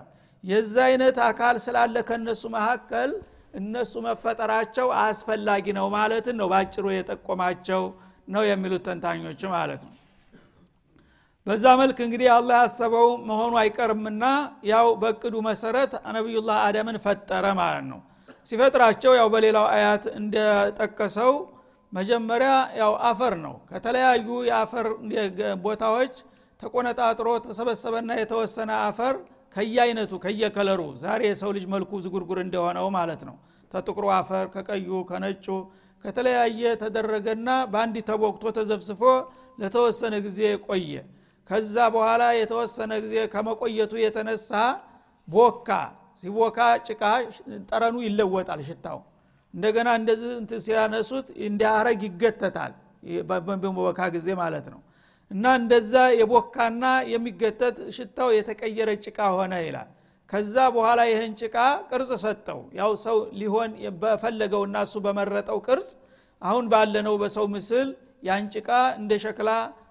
የዛ 0.44 0.76
አይነት 0.90 1.18
አካል 1.28 1.58
ስላለ 1.66 1.96
ከነሱ 2.08 2.44
መካከል 2.56 3.12
እነሱ 3.60 3.94
መፈጠራቸው 4.08 4.88
አስፈላጊ 5.04 5.66
ነው 5.78 5.88
ማለትን 5.96 6.38
ነው 6.42 6.48
በአጭሩ 6.54 6.86
የጠቆማቸው 6.94 7.84
ነው 8.28 8.44
የሚሉት 8.50 8.84
ተንታኞች 8.88 9.42
ማለት 9.54 9.82
ነው 9.88 9.94
በዛ 11.48 11.66
መልክ 11.80 11.98
እንግዲህ 12.06 12.28
አላህ 12.36 12.58
ያሰበው 12.62 13.08
መሆኑ 13.30 13.54
አይቀርምና 13.62 14.26
ያው 14.70 14.88
በእቅዱ 15.02 15.36
መሰረት 15.48 15.94
ነቢዩላህ 16.16 16.58
አደምን 16.68 16.98
ፈጠረ 17.06 17.46
ማለት 17.58 17.86
ነው። 17.90 18.00
ሲፈጥራቸው 18.48 19.12
ያው 19.20 19.28
በሌላው 19.34 19.66
አያት 19.74 20.06
እንደጠቀሰው 20.20 21.34
መጀመሪያ 21.92 22.52
ያው 22.80 22.94
አፈር 23.10 23.34
ነው። 23.44 23.56
ከተለያዩ 23.72 24.28
የአፈር 24.50 24.88
ቦታዎች 25.66 26.14
ተቆነጣጥሮ 26.60 27.30
ተሰበሰበና 27.46 28.12
የተወሰነ 28.20 28.72
አፈር 28.88 29.16
ከየአይነቱ 29.56 30.14
ከየከለሩ 30.24 30.82
ዛሬ 31.04 31.22
የሰው 31.30 31.52
ልጅ 31.58 31.66
መልኩ 31.74 31.92
ዝጉርጉር 32.06 32.40
እንደሆነው 32.46 32.88
ማለት 32.98 33.22
ነው። 33.30 33.36
ተጥቁሩ 33.72 34.06
አፈር 34.18 34.46
ከቀዩ 34.54 34.90
ከነጩ 35.10 35.46
ከተለያየ 36.06 36.62
ተደረገና 36.82 37.50
በአንድ 37.72 37.98
ተቦክቶ 38.10 38.46
ተዘፍስፎ 38.58 39.02
ለተወሰነ 39.60 40.16
ጊዜ 40.26 40.40
ቆየ 40.68 40.94
ከዛ 41.50 41.76
በኋላ 41.96 42.24
የተወሰነ 42.38 42.92
ጊዜ 43.04 43.16
ከመቆየቱ 43.34 43.94
የተነሳ 44.04 44.52
ቦካ። 45.28 45.70
ሲቦካ 46.20 46.58
ጭቃ 46.88 47.02
ጠረኑ 47.70 47.96
ይለወጣል 48.06 48.60
ሽታው። 48.68 49.00
እንደገና 49.54 49.90
እንደዚህ 50.00 50.32
እንትን 50.42 50.60
ሲያነሱት 50.66 51.28
እንዲያረግ 51.48 52.02
ይገተታል። 52.08 52.74
በቦካ 53.30 54.00
ጊዜ 54.16 54.28
ማለት 54.42 54.66
ነው። 54.74 54.82
እና 55.32 55.46
እንደዛ 55.60 55.94
የቦካና 56.20 56.84
የሚገተት 57.14 57.78
ሽታው 57.96 58.30
የተቀየረ 58.38 58.90
ጭቃ 59.06 59.20
ሆነ 59.38 59.54
ይላል። 59.66 59.90
ከዛ 60.30 60.56
በኋላ 60.76 61.02
ይህን 61.10 61.34
ጭቃ 61.42 61.56
ቅርጽ 61.90 62.12
ሰጠው። 62.24 62.60
ያው 62.80 62.92
ሰው 63.06 63.18
ሊሆን 63.40 63.72
በፈለገውና 64.02 64.76
እሱ 64.88 64.96
በመረጠው 65.06 65.60
ቅርጽ 65.68 65.90
አሁን 66.42 66.66
ባለነው 66.74 67.16
በሰው 67.22 67.46
ምስል 67.54 67.90
ያን 68.24 68.46
ጭቃ 68.56 68.70
እንደ 69.00 69.12
ሸክላ 69.24 69.50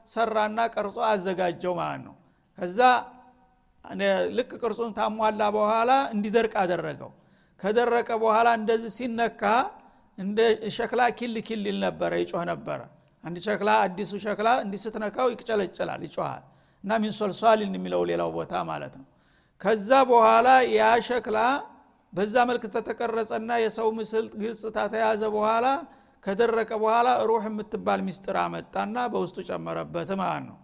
ሰራና 0.09 0.61
ቀርጾ 0.75 0.97
አዘጋጀው 1.11 1.75
ማለት 1.80 2.02
ነው። 2.06 2.14
ከዛ 2.59 2.78
ልክ 4.37 4.50
ቅርጹን 4.62 4.90
ታሟላ 4.99 5.42
በኋላ 5.56 5.92
እንዲደርቅ 6.14 6.54
አደረገው። 6.62 7.11
ከደረቀ 7.61 8.11
በኋላ 8.23 8.49
እንደዚህ 8.61 8.92
ሲነካ 8.99 9.42
እንደ 10.18 10.38
ሸክላ 10.76 11.02
ኪል 11.18 11.35
ኪል 11.49 11.62
ይል 11.68 11.78
ነበረ 11.87 12.12
ይጮህ 12.23 12.42
ነበረ። 12.50 12.80
አንድ 13.25 13.37
ሸክላ 13.47 13.71
አዲሱ 13.85 14.12
ሸክላ 14.25 14.49
እንዲህ 14.64 14.80
ስትነካው 14.85 15.28
ይቅጨለጭላል 15.32 16.02
ይጮሃል 16.06 16.42
እና 16.85 16.92
من 17.02 17.12
صلصال 17.19 17.75
የሚለው 17.78 18.02
ሌላው 18.11 18.30
ቦታ 18.37 18.52
ማለት 18.71 18.94
ነው። 19.00 19.06
ከዛ 19.61 19.90
በኋላ 20.11 20.49
ያ 20.73 20.88
ሸክላ 21.09 21.38
በዛ 22.12 22.35
መልክ 22.49 22.64
ተተቀረጸና 22.75 23.50
የሰው 23.64 23.88
ምስል 23.99 24.25
ግልጽታ 24.40 24.78
ተያዘ 24.92 25.23
በኋላ 25.37 25.66
ከደረቀ 26.25 26.71
በኋላ 26.83 27.09
روح 27.28 27.45
የምትባል 27.49 28.00
ሚስጥር 28.07 28.37
አመጣና 28.43 28.97
በውስጡ 29.12 29.38
ጨመረበት 29.49 30.11
ማለት 30.21 30.45
ነው። 30.49 30.59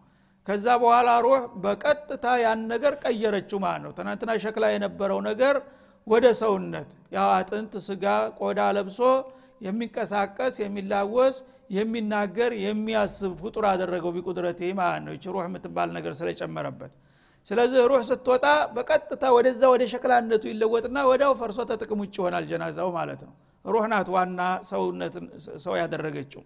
ከዛ 0.47 0.67
በኋላ 0.83 1.09
ሩህ 1.25 1.43
በቀጥታ 1.65 2.27
ያን 2.43 2.61
ነገር 2.73 2.93
ቀየረችው 3.03 3.59
ማለት 3.65 3.83
ነው። 3.87 3.93
ትናንትና 3.99 4.31
ሸክላ 4.45 4.67
የነበረው 4.73 5.19
ነገር 5.29 5.57
ወደ 6.07 6.27
ሰውነት 6.41 6.91
ያው 7.17 7.29
አጥንት 7.35 7.75
ስጋ 7.87 8.05
ቆዳ 8.41 8.61
ለብሶ 8.77 9.01
የሚንቀሳቀስ 9.67 10.55
የሚላወስ 10.63 11.37
የሚናገር 11.71 12.51
የሚያስብ 12.63 13.33
ፍጡር 13.43 13.65
አደረገው 13.71 14.13
ቢቁድረት 14.17 14.61
ማለት 14.79 15.03
ነው። 15.07 15.13
ይች 15.17 15.27
ሩህ 15.35 15.45
የምትባል 15.49 15.91
ነገር 15.97 16.13
ስለጨመረበት። 16.21 16.93
ስለዚህ 17.47 17.81
ሩህ 17.91 18.01
ስትወጣ 18.09 18.47
በቀጥታ 18.77 19.25
ወደዛ 19.37 19.63
ወደ 19.75 19.83
ሸክላነቱ 19.93 20.45
ይለወጥና 20.53 20.99
ወዳው 21.11 21.35
ፈርሶ 21.41 21.59
ተጥቅም 21.71 22.01
ውጭ 22.05 22.15
ይሆናል 22.21 22.47
ጀናዛው 22.51 22.89
ማለት 22.97 23.21
ነው 23.27 23.35
ሩህ 23.65 23.85
ዋና 24.15 24.41
ሰውነትን 24.69 25.27
ሰው 25.65 25.75
ያደረገችው። 25.81 26.43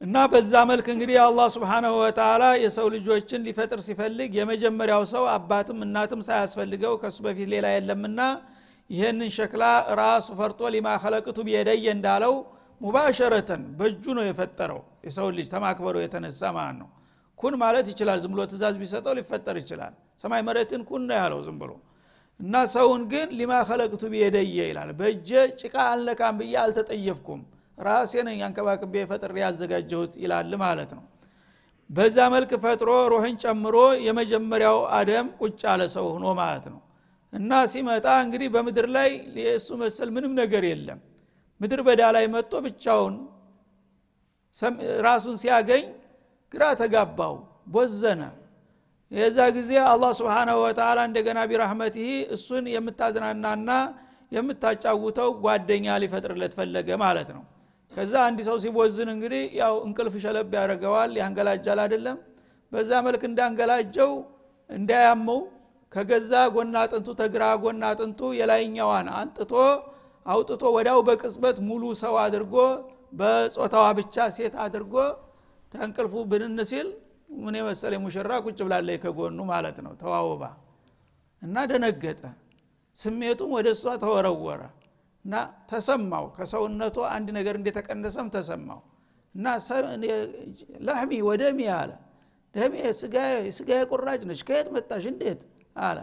እና 0.00 0.16
በዛ 0.32 0.52
መልክ 0.70 0.86
እንግዲህ 0.92 1.16
አላህ 1.22 1.46
ስብሓናሁ 1.54 1.94
ወተላ 2.00 2.44
የሰው 2.64 2.86
ልጆችን 2.94 3.40
ሊፈጥር 3.46 3.80
ሲፈልግ 3.86 4.30
የመጀመሪያው 4.38 5.02
ሰው 5.12 5.24
አባትም 5.32 5.78
እናትም 5.86 6.20
ሳያስፈልገው 6.26 6.92
ከሱ 7.02 7.18
በፊት 7.26 7.48
ሌላ 7.54 7.66
የለምና 7.72 8.20
ይህንን 8.90 9.30
ሸክላ 9.36 9.64
ራሱ 10.00 10.28
ፈርጦ 10.38 10.70
ሊማ 10.74 10.88
ከለቅቱ 11.02 11.38
ቢየደየ 11.48 11.86
እንዳለው 11.96 12.34
ሙባሸረተን 12.80 13.64
በእጁ 13.78 14.04
ነው 14.18 14.24
የፈጠረው። 14.26 14.80
የሰው 15.06 15.26
ልጅ 15.36 15.46
ተማክበሩ 15.54 15.96
የተነሳ 16.02 16.52
ማለት 16.56 16.76
ነው። 16.82 16.88
ኩን 17.38 17.54
ማለት 17.62 17.86
ይችላል። 17.92 18.18
ዝም 18.22 18.32
ብሎ 18.34 18.42
ትእዛዝ 18.50 18.76
ቢሰጠው 18.80 19.14
ሊፈጠር 19.18 19.56
ይችላል። 19.62 19.92
ሰማይ 20.22 20.42
መሬትን 20.48 20.82
ኩን 20.88 21.02
ነው 21.10 21.16
ያለው 21.20 21.40
ዝም 21.46 21.58
ብሎ 21.62 21.70
እና 22.40 22.54
ሰውን 22.72 23.02
ግን 23.12 23.28
ሊማ 23.38 23.52
ከለቅቱ 23.68 24.02
ቢየደየ 24.12 24.58
ይላል። 24.68 24.90
በእጀ 24.98 25.30
ጭቃ 25.60 25.76
አልነካም 25.92 26.34
ብዬ 26.40 26.54
አልተጠየፍኩም። 26.62 27.40
ራሴ 27.78 28.12
ነኝ 28.28 28.38
አንከባክቤ 28.46 28.94
ፈጥሬ 29.10 29.36
ያዘጋጀሁት 29.42 30.12
ይላል 30.22 30.52
ማለት 30.62 30.90
ነው። 30.96 31.04
በዛ 31.90 32.16
መልክ 32.34 32.50
ፈጥሮ 32.64 32.90
ሩህን 33.12 33.36
ጨምሮ 33.42 33.76
የመጀመሪያው 34.06 34.78
አደም 34.96 35.26
ቁጭ 35.40 35.60
አለ 35.72 35.82
ሰው 35.94 36.06
ሆኖ 36.12 36.26
ማለት 36.40 36.66
ነው። 36.72 36.80
እና 37.32 37.52
ሲመጣ 37.72 38.06
እንግዲህ 38.24 38.48
በምድር 38.54 38.86
ላይ 38.96 39.10
የእሱ 39.40 39.68
መሰል 39.82 40.10
ምንም 40.16 40.32
ነገር 40.40 40.64
የለም። 40.70 41.00
ምድር 41.60 41.80
በዳ 41.86 42.02
ላይ 42.16 42.24
መጥቶ 42.34 42.54
ብቻውን 42.66 43.14
ራሱን 45.06 45.36
ሲያገኝ 45.42 45.84
ግራ 46.54 46.64
ተጋባው 46.80 47.34
ቦዘነ 47.72 48.22
የዛ 49.12 49.38
ጊዜ 49.56 49.70
አላህ 49.90 50.10
ስብሓናሁ 50.18 50.56
ወተላ 50.64 50.98
እንደገና 51.08 51.38
ቢራህመትህ 51.50 52.08
እሱን 52.34 52.64
የምታዝናናና 52.72 53.70
የምታጫውተው 54.32 55.30
ጓደኛ 55.44 55.86
ሊፈጥርለት 56.02 56.52
ፈለገ 56.58 56.88
ማለት 57.04 57.28
ነው። 57.36 57.44
ከዛ 57.92 58.14
አንድ 58.26 58.38
ሰው 58.48 58.56
ሲቦዝን 58.64 59.08
እንግዲህ 59.14 59.44
ያው 59.60 59.74
እንቅልፍ 59.86 60.14
ሸለብ 60.24 60.50
ያደርገዋል 60.58 61.12
ያንገላጃል 61.20 61.80
አይደለም። 61.84 62.18
በዛ 62.72 62.90
መልክ 63.06 63.22
እንዳንገላጀው 63.30 64.12
እንዳያመው 64.70 65.40
ከገዛ 65.92 66.32
ጎና 66.54 66.76
አጥንቱ 66.84 67.08
ተግራ 67.20 67.44
ጎና 67.62 67.82
አጥንቱ 67.92 68.20
የላይኛዋን 68.38 69.06
አንጥቶ 69.20 69.52
አውጥቶ 70.26 70.62
ወዳው 70.76 70.98
በቅጽበት 71.08 71.58
ሙሉ 71.68 71.84
ሰው 72.02 72.14
አድርጎ 72.24 72.54
በጾታዋ 73.18 73.86
ብቻ 73.98 74.26
ሴት 74.36 74.54
አድርጎ 74.64 74.94
ተንቅልፉ 75.72 76.14
ብንን 76.30 76.58
ሲል 76.70 76.88
ምን 77.28 77.54
የመሰለ 77.58 77.94
ሙሽራ 78.02 78.30
ቁጭ 78.44 78.58
ብላለ 78.66 78.88
ከጎኑ 79.02 79.38
ማለት 79.50 79.78
ነው። 79.84 79.92
ተዋውባ 80.00 80.42
እና 81.42 81.56
ደነገጠ። 81.70 82.22
ስሜቱም 82.96 83.50
ወደ 83.56 83.68
እሷ 83.74 83.84
ተወረወረ 84.02 84.62
እና 85.24 85.34
ተሰማው። 85.70 86.24
ከሰውነቱ 86.36 86.96
አንድ 87.10 87.28
ነገር 87.38 87.54
እንደተቀነሰም 87.60 88.28
ተሰማው 88.34 88.80
እና 89.34 89.46
ላህሚ 90.86 91.12
ወደሚ 91.28 91.58
አለ። 91.76 91.90
ደሜ 92.54 92.74
ስጋ 93.52 93.70
ቁራጭ 93.90 94.20
ነች። 94.28 94.40
ከየት 94.48 94.68
መጣሽ? 94.74 95.04
እንዴት? 95.12 95.40
አለ። 95.80 95.98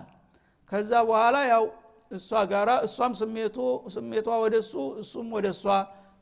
ከዛ 0.69 0.91
በኋላ 1.07 1.37
ያው 1.53 1.63
እሷ 2.11 2.29
ጋራ 2.51 2.71
እሷም 2.87 3.13
ስሜቱ 3.19 3.57
ስሜቷ 3.93 4.27
ወደ 4.43 4.55
እሱ 4.63 4.73
እሱም 5.01 5.27
ወደ 5.35 5.47
እሷ 5.55 5.63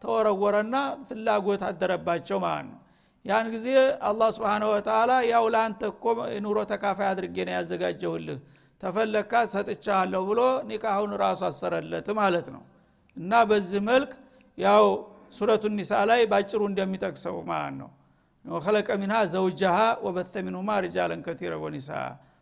ተወረወረና 0.02 0.76
ፍላጎት 1.08 1.62
አደረባቸው 1.68 2.38
ማለት 2.44 2.66
ነው 2.70 2.80
ያን 3.26 3.48
ጊዜ 3.54 3.68
አላህ 4.08 4.30
ስብሓንሁ 4.38 4.70
ወተላ 4.74 5.12
ያው 5.30 5.46
ለአንተ 5.54 5.82
እኮ 5.92 6.04
ኑሮ 6.46 6.58
ተካፋይ 6.72 7.08
አድርጌ 7.12 7.36
ነው 7.48 7.54
ያዘጋጀሁልህ። 7.58 8.40
ተፈለካ 8.84 9.34
ሰጥቻለሁ 9.54 10.22
ብሎ 10.30 10.40
ኒካሁን 10.70 11.12
ራሱ 11.22 11.42
አሰረለት 11.50 12.08
ማለት 12.20 12.48
ነው። 12.56 12.64
እና 13.18 13.32
በዚህ 13.50 13.82
መልክ 13.90 14.12
ያው 14.58 14.86
ሱረቱ 15.36 15.64
ኒሳ 15.78 15.92
ላይ 16.10 16.22
ባጭሩ 16.32 16.62
እንደሚጠቅሰው 16.72 17.36
ማለት 17.52 17.76
ነው። 17.82 17.90
ወከለቀ 18.46 18.90
ሚንሃ 19.02 19.18
ዘውጃሃ 19.34 19.78
ወበተ 20.06 20.34
ሚንሁማ 20.48 20.70
ሪጃለን 20.86 21.22
ከቲረ 21.28 21.54
ወኒሳ። 21.64 21.90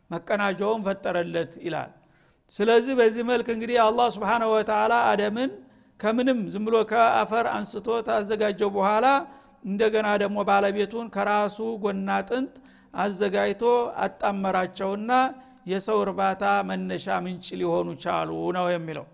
መቀናጃውን 0.10 0.82
ፈጠረለት 0.88 1.54
ይላል። 1.66 1.92
ስለዚህ 2.52 2.94
በዚህ 3.00 3.24
መልክ 3.30 3.48
እንግዲህ 3.54 3.78
አላህ 3.86 4.08
ስብሓንሁ 4.16 4.48
ወተላ 4.56 4.94
አደምን 5.12 5.52
ከምንም 6.00 6.40
ዝም 6.54 6.64
ብሎ 6.68 6.76
ከአፈር 6.90 7.46
አንስቶ 7.54 7.88
ታዘጋጀው 8.08 8.70
በኋላ 8.78 9.06
እንደገና 9.64 10.08
ደግሞ 10.22 10.38
ባለቤቱን 10.50 11.08
ከራሱ 11.16 11.58
ጎና 11.84 12.10
ጥንት 12.30 12.54
አዘጋጅቶ 12.94 13.64
አጣመራቸውና 14.06 15.12
የሰው 15.72 15.98
እርባታ 16.06 16.44
መነሻ 16.70 17.18
ምንጭ 17.26 17.48
ሊሆኑ 17.60 17.90
ቻሉ 18.04 18.30
ነው 18.58 18.68
የሚለው። 18.74 19.06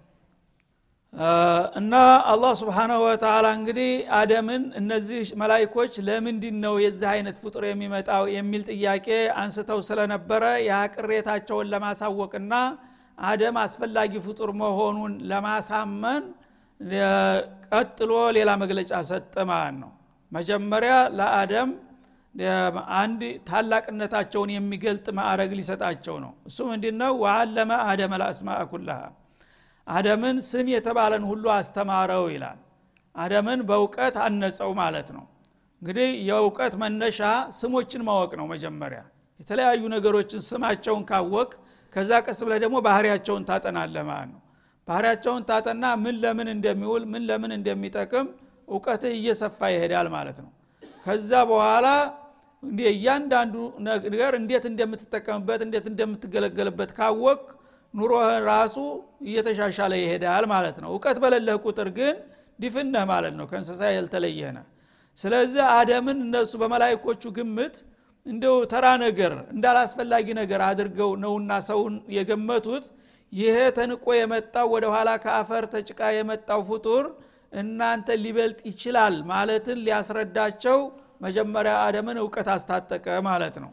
እና 1.79 1.93
አላህ 2.31 2.51
ስብሓናሁ 2.61 2.99
ወተላ 3.05 3.45
እንግዲህ 3.57 3.91
አደምን 4.17 4.63
እነዚህ 4.79 5.29
መላይኮች 5.41 5.93
ለምንድን 6.07 6.55
ነው 6.65 6.75
የዚህ 6.83 7.07
አይነት 7.13 7.37
ፍጡር 7.43 7.63
የሚመጣው 7.69 8.23
የሚል 8.35 8.63
ጥያቄ 8.71 9.07
አንስተው 9.41 9.79
ስለነበረ 9.89 10.43
ያ 10.67 10.79
ቅሬታቸውን 10.95 11.69
ለማሳወቅና 11.73 12.53
አደም 13.27 13.55
አስፈላጊ 13.63 14.13
ፍጡር 14.27 14.49
መሆኑን 14.61 15.13
ለማሳመን 15.31 16.23
ቀጥሎ 17.71 18.11
ሌላ 18.37 18.49
መግለጫ 18.63 18.91
ሰጠ 19.09 19.35
ማለት 19.51 19.77
ነው 19.83 19.91
መጀመሪያ 20.31 20.93
ለአደም 21.17 21.69
አንድ 22.97 23.21
ታላቅነታቸውን 23.47 24.49
የሚገልጥ 24.55 25.05
ማዕረግ 25.17 25.51
ሊሰጣቸው 25.59 26.15
ነው። 26.23 26.31
እሱ 26.49 26.57
ምንድ 26.69 26.85
ነው? 27.01 27.13
ወአለመ 27.23 27.71
አደመ 27.87 28.13
ለአስማአ 28.21 28.59
ኩላሃ 28.71 28.99
አደምን 29.87 30.37
ስም 30.47 30.67
የተባለን 30.73 31.23
ሁሉ 31.29 31.45
አስተማረው 31.55 32.25
ይላል። 32.33 32.59
አደምን 33.15 33.59
በእውቀት 33.69 34.15
አነጸው 34.25 34.71
ማለት 34.81 35.07
ነው። 35.15 35.25
እንግዲህ 35.81 36.09
የእውቀት 36.27 36.73
መነሻ 36.81 37.19
ስሞችን 37.57 38.01
ማወቅ 38.07 38.31
ነው 38.39 38.45
መጀመሪያ። 38.53 39.01
የተለያዩ 39.39 39.81
ነገሮችን 39.95 40.41
ስማቸውን 40.47 41.03
ካወቅ 41.09 41.49
ከዛ 41.93 42.11
ቀስ 42.25 42.39
ብለ 42.45 42.53
ደግሞ 42.63 42.77
ባህሪያቸውን 42.85 43.43
ታጠናለ 43.49 43.95
ማለት 44.09 44.29
ነው። 44.33 44.41
ባህሪያቸውን 44.87 45.43
ታጠና 45.49 45.85
ምን 46.03 46.15
ለምን 46.23 46.47
እንደሚውል 46.55 47.03
ምን 47.11 47.23
ለምን 47.29 47.51
እንደሚጠቅም 47.57 48.27
እውቀትህ 48.67 49.11
እየሰፋ 49.17 49.59
ይሄዳል 49.73 50.07
ማለት 50.15 50.37
ነው። 50.43 50.49
ከዛ 51.05 51.31
በኋላ 51.49 51.87
እያንዳንዱ 52.89 53.55
ነገር 54.05 54.33
እንዴት 54.39 54.65
እንደምትጠቀምበት 54.71 55.61
እንዴት 55.65 55.85
እንደምትገለገልበት 55.91 56.91
ካወቅ 56.97 57.41
ኑሮህን 57.93 58.41
ራሱ 58.49 58.75
እየተሻሻለ 59.27 59.93
ይሄዳል 60.01 60.45
ማለት 60.53 60.77
ነው። 60.83 60.89
እውቀት 60.93 61.17
በሌለህ 61.23 61.57
ቁጥር 61.65 61.89
ግን 61.97 62.15
ዲፍነህ 62.59 63.05
ማለት 63.11 63.33
ነው። 63.39 63.45
ከእንስሳ 63.51 63.81
ያልተለየህ 63.95 64.57
ስለዚህ 65.17 65.63
አደምን 65.77 66.17
እነሱ 66.25 66.51
በመላይኮቹ 66.61 67.23
ግምት 67.37 67.75
እንደው 68.25 68.55
ተራ 68.71 68.85
ነገር 69.03 69.33
እንዳላስፈላጊ 69.53 70.27
ነገር 70.39 70.61
አድርገው 70.67 71.11
ነውና 71.23 71.51
ሰውን 71.67 71.95
የገመቱት 72.15 72.85
ይሄ 73.33 73.55
ተንቆ 73.77 74.05
የመጣው 74.17 74.67
ወደ 74.73 74.85
ኋላ 74.93 75.09
ከአፈር 75.23 75.63
ተጭቃ 75.73 76.01
የመጣው 76.17 76.61
ፍጡር 76.69 77.05
እናንተ 77.51 78.07
ሊበልጥ 78.23 78.59
ይችላል 78.69 79.15
ማለትን 79.29 79.77
ሊያስረዳቸው 79.85 80.79
መጀመሪያ 81.21 81.73
አደምን 81.85 82.17
እውቀት 82.23 82.47
አስታጠቀ 82.55 83.05
ማለት 83.27 83.55
ነው። 83.63 83.71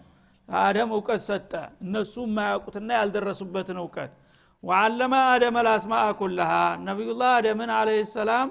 አደም 0.48 0.90
እውቀት 0.96 1.20
ሰጠ። 1.26 1.52
እነሱ 1.84 2.14
የማያውቁትና 2.26 2.88
ያልደረሱበትን 2.98 3.78
እውቀት። 3.82 4.12
ወአለመ 4.62 5.14
አደመ 5.32 5.56
ላስማአ 5.66 6.06
ኩልሃ። 6.20 6.50
ነቢዩላህ 6.88 7.30
አደምን 7.38 7.70
አለህ 7.78 8.00
ሰላም 8.14 8.48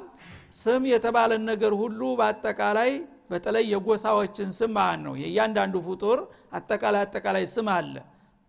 ስም 0.55 0.81
የተባለን 0.91 1.43
ነገር 1.51 1.73
ሁሉ 1.81 2.01
በአጠቃላይ 2.19 2.91
በተለይ 3.29 3.65
የጎሳዎችን 3.73 4.49
ስም 4.57 4.71
ማለት 4.77 5.01
ነው። 5.05 5.13
የእያንዳንዱ 5.21 5.75
ፍጡር 5.87 6.19
አጠቃላይ 6.57 7.01
አጠቃላይ 7.05 7.45
ስም 7.53 7.69
አለ። 7.75 7.95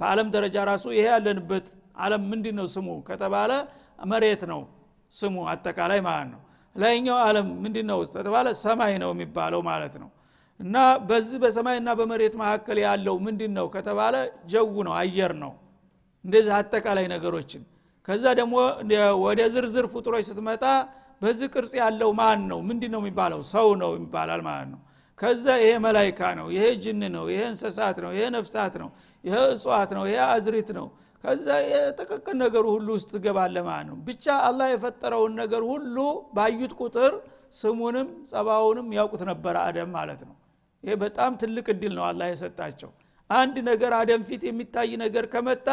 በአለም 0.01 0.29
ደረጃ 0.35 0.57
ራሱ 0.71 0.85
ይሄ 0.95 1.07
ያለንበት 1.13 1.67
አለም 1.99 2.23
ምንድ 2.31 2.47
ነው 2.59 2.67
ስሙ 2.75 2.89
ከተባለ 3.09 3.53
መሬት 4.13 4.43
ነው 4.53 4.61
ስሙ 5.13 5.35
አጠቃላይ 5.53 6.01
ማለት 6.07 6.29
ነው 6.33 6.41
ላይኛው 6.77 7.19
አለም 7.25 7.49
ምንድ 7.63 7.77
ነው 7.91 7.99
ከተባለ 8.15 8.47
ሰማይ 8.63 8.95
ነው 9.03 9.11
የሚባለው 9.15 9.61
ማለት 9.69 9.95
ነው። 10.03 10.09
እና 10.61 10.77
በዚህ 11.09 11.39
በሰማይና 11.43 11.91
በመሬት 11.99 12.35
መካከል 12.43 12.79
ያለው 12.85 13.17
ምንድ 13.27 13.41
ነው 13.57 13.67
ከተባለ 13.75 14.15
ጀው 14.53 14.69
ነው 14.87 14.95
አየር 15.01 15.33
ነው። 15.45 15.53
እንደዚህ 16.25 16.53
አጠቃላይ 16.59 17.07
ነገሮችን። 17.15 17.63
ከዛ 18.09 18.25
ደግሞ 18.41 18.55
ወደ 19.25 19.41
ዝርዝር 19.55 19.87
ፍጡሮች 19.93 20.25
ስትመጣ 20.31 20.65
በዚህ 21.23 21.49
ቅርጽ 21.55 21.73
ያለው 21.81 22.11
ማን 22.19 22.41
ነው? 22.51 22.59
ምንድ 22.69 22.83
ነው 22.95 23.01
የሚባለው? 23.03 23.41
ሰው 23.53 23.69
ነው 23.83 23.91
ይባላል 23.99 24.41
ማለት 24.49 24.69
ነው። 24.75 24.81
ከዛ 25.19 25.45
ይሄ 25.63 25.73
መላይካ 25.79 26.21
ነው 26.39 26.47
ይሄ 26.55 26.65
ጅን 26.83 27.03
ነው 27.17 27.25
ይሄ 27.33 27.41
እንስሳት 27.51 27.97
ነው 28.05 28.11
ይሄ 28.17 28.23
ነፍሳት 28.37 28.75
ነው 28.83 28.89
ይሄ 29.25 29.35
እጽዋት 29.55 29.91
ነው 29.97 30.05
ይሄ 30.11 30.17
አዝሪት 30.29 30.71
ነው 30.79 30.87
ከዛ 31.25 31.47
የጥቅቅን 31.67 32.37
ነገሩ 32.43 32.65
ሁሉ 32.75 32.89
ውስጥ 32.97 33.09
ትገባለ 33.13 33.57
ማለት 33.67 33.87
ነው። 33.91 33.97
ብቻ 34.09 34.25
አላህ 34.49 34.67
የፈጠረውን 34.73 35.35
ነገር 35.41 35.63
ሁሉ 35.71 35.97
ባዩት 36.37 36.73
ቁጥር 36.81 37.13
ስሙንም 37.55 38.09
ጸባውንም 38.31 38.89
ያውቁት 38.97 39.23
ነበረ 39.31 39.55
አደም 39.67 39.91
ማለት 39.97 40.21
ነው። 40.29 40.35
ይሄ 40.85 40.95
በጣም 41.03 41.33
ትልቅ 41.43 41.67
እድል 41.75 41.93
ነው 41.99 42.05
አላህ 42.09 42.27
የሰጣቸው። 42.31 42.91
አንድ 43.31 43.57
ነገር 43.71 43.93
አደም 44.01 44.23
ፊት 44.29 44.43
የሚታይ 44.49 44.91
ነገር 45.05 45.27
ከመጣ 45.35 45.69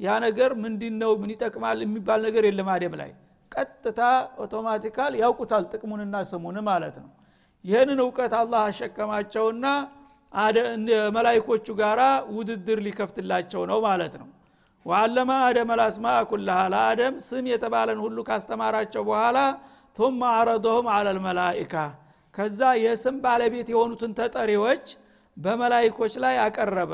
ያ 0.00 0.14
ነገር 0.24 0.50
ምንድን 0.62 0.94
ነው 1.02 1.12
ምን 1.20 1.30
ይጠቅማል? 1.34 1.78
የሚባል 1.84 2.20
ነገር 2.26 2.44
የለም 2.48 2.70
አደም 2.74 2.94
ላይ። 3.00 3.10
ቀጥታ 3.52 4.00
automatical 4.44 5.12
ያውቁታል 5.20 5.64
ጥቅሙንና 5.72 6.16
ስሙን 6.30 6.56
ማለት 6.68 6.96
ነው። 7.02 7.10
ይህንን 7.64 8.00
እውቀት 8.04 8.32
አላህ 8.40 8.62
አሸከማቸውና 8.70 9.66
መላይኮቹ 11.16 11.66
ጋራ 11.78 12.00
ውድድር 12.34 12.78
ሊከፍትላቸው 12.86 13.62
ነው 13.70 13.78
ማለት 13.86 14.14
ነው 14.20 14.28
وعلم 14.86 15.30
آدم 15.46 15.70
الأسماء 15.74 16.06
كلها 16.30 16.58
ለአደም 16.72 17.14
ስም 17.24 17.44
የተባለን 17.50 17.98
ሁሉ 18.04 18.18
ካስተማራቸው 18.28 19.02
በኋላ 19.08 19.38
ቱመ 19.96 20.20
አረዶሁም 20.36 20.86
አለ 20.94 21.06
ልመላኢካ 21.16 21.74
ከዛ 22.34 22.60
የስም 22.82 23.16
ባለቤት 23.24 23.68
የሆኑትን 23.72 24.12
ተጠሪዎች 24.18 24.84
በመላይኮች 25.36 26.14
ላይ 26.24 26.36
አቀረበ። 26.44 26.92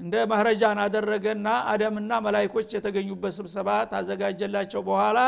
እንደ 0.00 0.14
መህረጃን 0.30 0.78
አደረገና 0.84 1.48
አደምና 1.72 2.12
መላይኮች 2.26 2.68
የተገኙበት 2.76 3.34
ስብሰባ 3.38 3.70
ታዘጋጀላቸው 3.92 4.82
በኋላ 4.88 5.18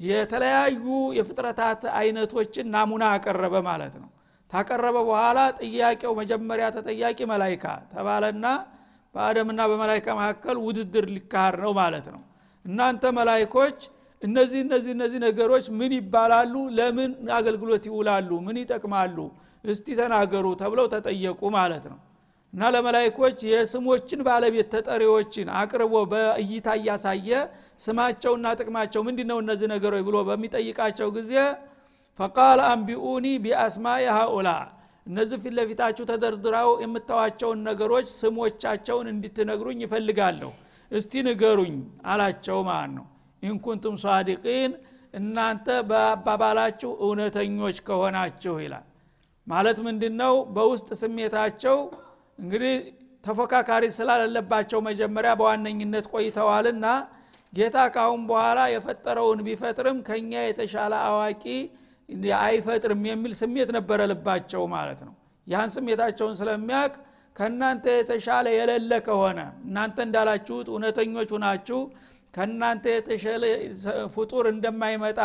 የተለያዩ 0.00 0.84
የፍጥረታት 1.18 1.82
አይነቶችን 2.00 2.66
ናሙና 2.74 3.04
አቀረበ 3.14 3.56
ማለት 3.68 3.94
ነው። 4.02 4.10
ታቀረበ 4.50 4.96
በኋላ 5.08 5.38
ጥያቄው 5.60 6.12
መጀመሪያ 6.20 6.66
ተጠያቂ 6.76 7.20
መላይካ 7.30 7.64
ተባለና 7.94 8.44
በአደምና 9.16 9.60
በመላይካ 9.70 10.06
መካከል 10.18 10.56
ውድድር 10.64 11.06
ሊካሃር 11.14 11.56
ነው 11.64 11.72
ማለት 11.78 12.06
ነው። 12.14 12.22
እናንተ 12.64 13.04
መላይኮች 13.18 13.78
እነዚህ 14.22 14.60
እነዚህ 14.64 14.92
እነዚህ 14.96 15.18
ነገሮች 15.26 15.66
ምን 15.78 15.92
ይባላሉ? 15.98 16.54
ለምን 16.78 17.10
አገልግሎት 17.36 17.84
ይውላሉ? 17.90 18.30
ምን 18.46 18.56
ይጠቅማሉ? 18.62 19.16
እስቲ 19.64 19.86
ተናገሩ 19.98 20.46
ተብለው 20.60 20.86
ተጠየቁ 20.94 21.40
ማለት 21.56 21.84
ነው። 21.92 21.98
እና 22.52 22.68
ለመላይኮች 22.74 23.38
የስሞችን 23.50 24.20
ባለቤት 24.26 24.68
ተጠሪዎችን 24.74 25.48
አቅርቦ 25.60 25.94
በእይታ 26.12 26.68
እያሳየ 26.78 27.30
ስማቸውና 27.84 28.46
ጥቅማቸው 28.60 29.00
ምንድ 29.06 29.20
ነው 29.30 29.38
እነዚህ 29.42 29.68
ነገሮች 29.74 30.02
ብሎ 30.08 30.16
በሚጠይቃቸው 30.28 31.08
ጊዜ 31.16 31.32
ፈቃል 32.18 32.60
አንቢኡኒ 32.68 33.26
ቢአስማኢ 33.44 34.04
ሃኡላ 34.18 34.48
እነዚህ 35.06 35.38
ፊት 35.42 35.54
ለፊታችሁ 35.58 36.04
ተደርድረው 36.10 36.70
የምታዋቸውን 36.82 37.60
ነገሮች 37.68 38.06
ስሞቻቸውን 38.16 39.06
እንድትነግሩኝ 39.12 39.78
ይፈልጋለሁ 39.84 40.50
እስቲ 40.90 41.22
ንገሩኝ 41.26 41.76
አላቸው 42.10 42.58
ማለት 42.68 42.92
ነው። 42.96 43.06
ኢንኩንቱም 43.42 43.96
ሷዲቂን 44.04 44.72
እናንተ 45.14 45.66
በአባባላችሁ 45.90 46.90
እውነተኞች 47.04 47.76
ከሆናችሁ 47.86 48.54
ይላል። 48.64 48.86
ማለት 49.46 49.78
ምንድነው? 49.86 50.34
በውስጥ 50.54 50.88
ስሜታቸው 51.02 51.76
እንግዲህ 52.38 52.74
ተፎካካሪ 53.24 53.84
ስላለለባቸው 53.96 54.80
መጀመሪያ 54.88 55.30
በዋነኝነት 55.40 56.06
ቆይተዋልና 56.12 56.86
ጌታ 57.52 57.76
ካሁን 57.94 58.22
በኋላ 58.30 58.60
የፈጠረውን 58.72 59.40
ቢፈጥርም 59.46 59.98
ከኛ 60.08 60.32
የተሻለ 60.44 60.92
አዋቂ 61.08 61.44
አይፈጥርም 62.40 63.02
የሚል 63.08 63.32
ስሜት 63.40 63.70
ነበረ 63.76 64.00
ልባቸው 64.10 64.62
ማለት 64.74 65.00
ነው። 65.06 65.14
ያን 65.46 65.70
ስሜታቸውን 65.74 66.34
ስለሚያቅ 66.40 66.92
ከእናንተ 67.36 67.86
የተሻለ 67.96 68.46
የሌለ 68.56 68.92
ከሆነ 69.06 69.38
እናንተ 69.66 69.96
እንዳላችሁት 70.06 70.68
እውነተኞች 70.72 71.30
ሁናችሁ 71.36 71.80
ከእናንተ 72.34 72.84
የተሻለ 72.94 73.44
ፍጡር 74.14 74.44
እንደማይመጣ 74.52 75.20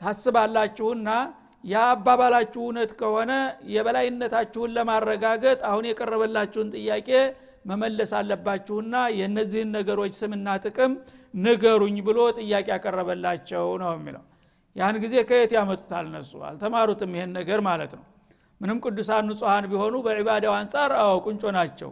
ታስባላችሁና 0.00 1.08
ያ 1.64 1.76
አባባላችሁ 1.92 2.60
እውነት 2.64 2.90
ከሆነ 3.00 3.32
የበላይነታችሁን 3.74 4.74
ለማረጋገጥ 4.76 5.58
አሁን 5.70 5.86
የቀረበላችሁን 5.88 6.68
ጥያቄ 6.76 7.08
መመለስ 7.64 8.10
አለባችሁና 8.18 8.96
የእነዚህን 9.18 9.72
ነገሮች 9.76 10.12
ስምና 10.20 10.48
ጥቅም 10.64 10.92
ንገሩኝ 11.38 11.96
ብሎ 12.06 12.18
ጥያቄ 12.38 12.66
ያቀረበላቸው 12.74 13.66
ነው 13.82 13.90
የሚለው 13.96 14.24
ያን 14.78 14.96
ጊዜ 15.02 15.14
ከየት 15.28 15.52
ያመጡታል 15.56 16.04
እነሱ? 16.10 16.32
አልተማሩትም 16.48 17.12
ይሄን 17.16 17.30
ነገር 17.38 17.60
ማለት 17.68 17.92
ነው። 17.98 18.04
ምንም 18.60 18.78
ቅዱሳን 18.84 19.24
ንጹሐን 19.28 19.64
ቢሆኑ 19.70 19.94
በዒባዳው 20.06 20.54
አንጻር 20.58 20.92
አዎ 21.00 21.14
ቁንጮ 21.26 21.42
ናቸው። 21.56 21.90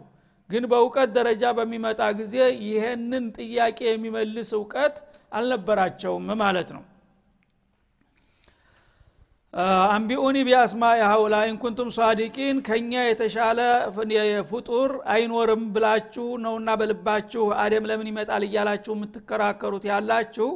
ግን 0.49 0.63
በእውቀት 0.71 1.09
ደረጃ 1.17 1.43
በሚመጣ 1.57 2.01
ጊዜ 2.19 2.35
ይሄንን 2.65 3.25
ጥያቄ 3.37 3.79
የሚመልስ 3.89 4.49
እውቀት 4.57 4.95
አልነበራቸውም 5.33 6.29
ማለት 6.41 6.69
ነው። 6.75 6.83
አንቢኡኒ 9.91 10.37
ቢአስማ 10.47 10.83
የሀውላ 10.97 11.35
ኢንኩንቱም 11.49 11.89
ሷዲቂን 11.95 12.57
ከኛ 12.67 12.93
የተሻለ 13.05 13.59
ፍጡር 14.49 14.91
አይኖርም 15.13 15.63
ብላችሁ 15.75 16.25
ነውና 16.43 16.69
በልባችሁ 16.79 17.43
አደም 17.61 17.87
ለምን 17.91 18.09
ይመጣል 18.11 18.43
እያላችሁ 18.47 18.93
የምትከራከሩት 18.97 19.85
ያላችሁ 19.91 20.49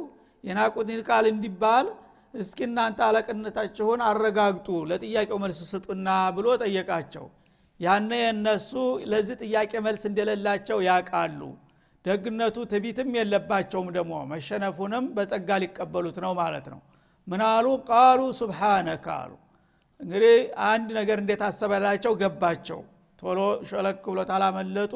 የናቁትን 0.44 1.02
ቃል 1.08 1.26
እንዲባል 1.32 1.88
እስኪ 2.34 2.58
እናንተ 2.66 2.98
አለቅነታችሁን 3.06 4.00
አረጋግጡ 4.06 4.68
ለጥያቄው 4.90 5.38
መልስ 5.42 5.58
ስጡና 5.70 6.08
ብሎ 6.36 6.46
ጠየቃቸው። 6.62 7.26
ያነ 7.80 8.10
የነሱ 8.20 8.70
ለዚህ 9.10 9.36
ጥያቄ 9.42 9.72
መልስ 9.86 10.02
እንደሌላቸው 10.10 10.78
ያቃሉ 10.88 11.40
ደግነቱ 12.04 12.56
ትቢትም 12.70 13.10
የለባቸውም 13.18 13.88
ደግሞ 13.96 14.12
መሸነፉንም 14.30 15.04
በጸጋ 15.16 15.58
ሊቀበሉት 15.62 16.16
ነው 16.24 16.32
ማለት 16.40 16.66
ነው። 16.72 16.80
ምናሉ 17.26 17.66
ቃሉ 17.90 18.20
ሱብሓነከ 18.38 19.06
አሉ። 19.18 19.32
እንግዲህ 20.00 20.36
አንድ 20.68 20.88
ነገር 20.98 21.18
እንደታሰበላቸው 21.22 22.12
ገባቸው። 22.22 22.80
ቶሎ 23.18 23.38
ሸለክ 23.68 24.04
ብሎ 24.06 24.20
ታላመለጡ 24.30 24.94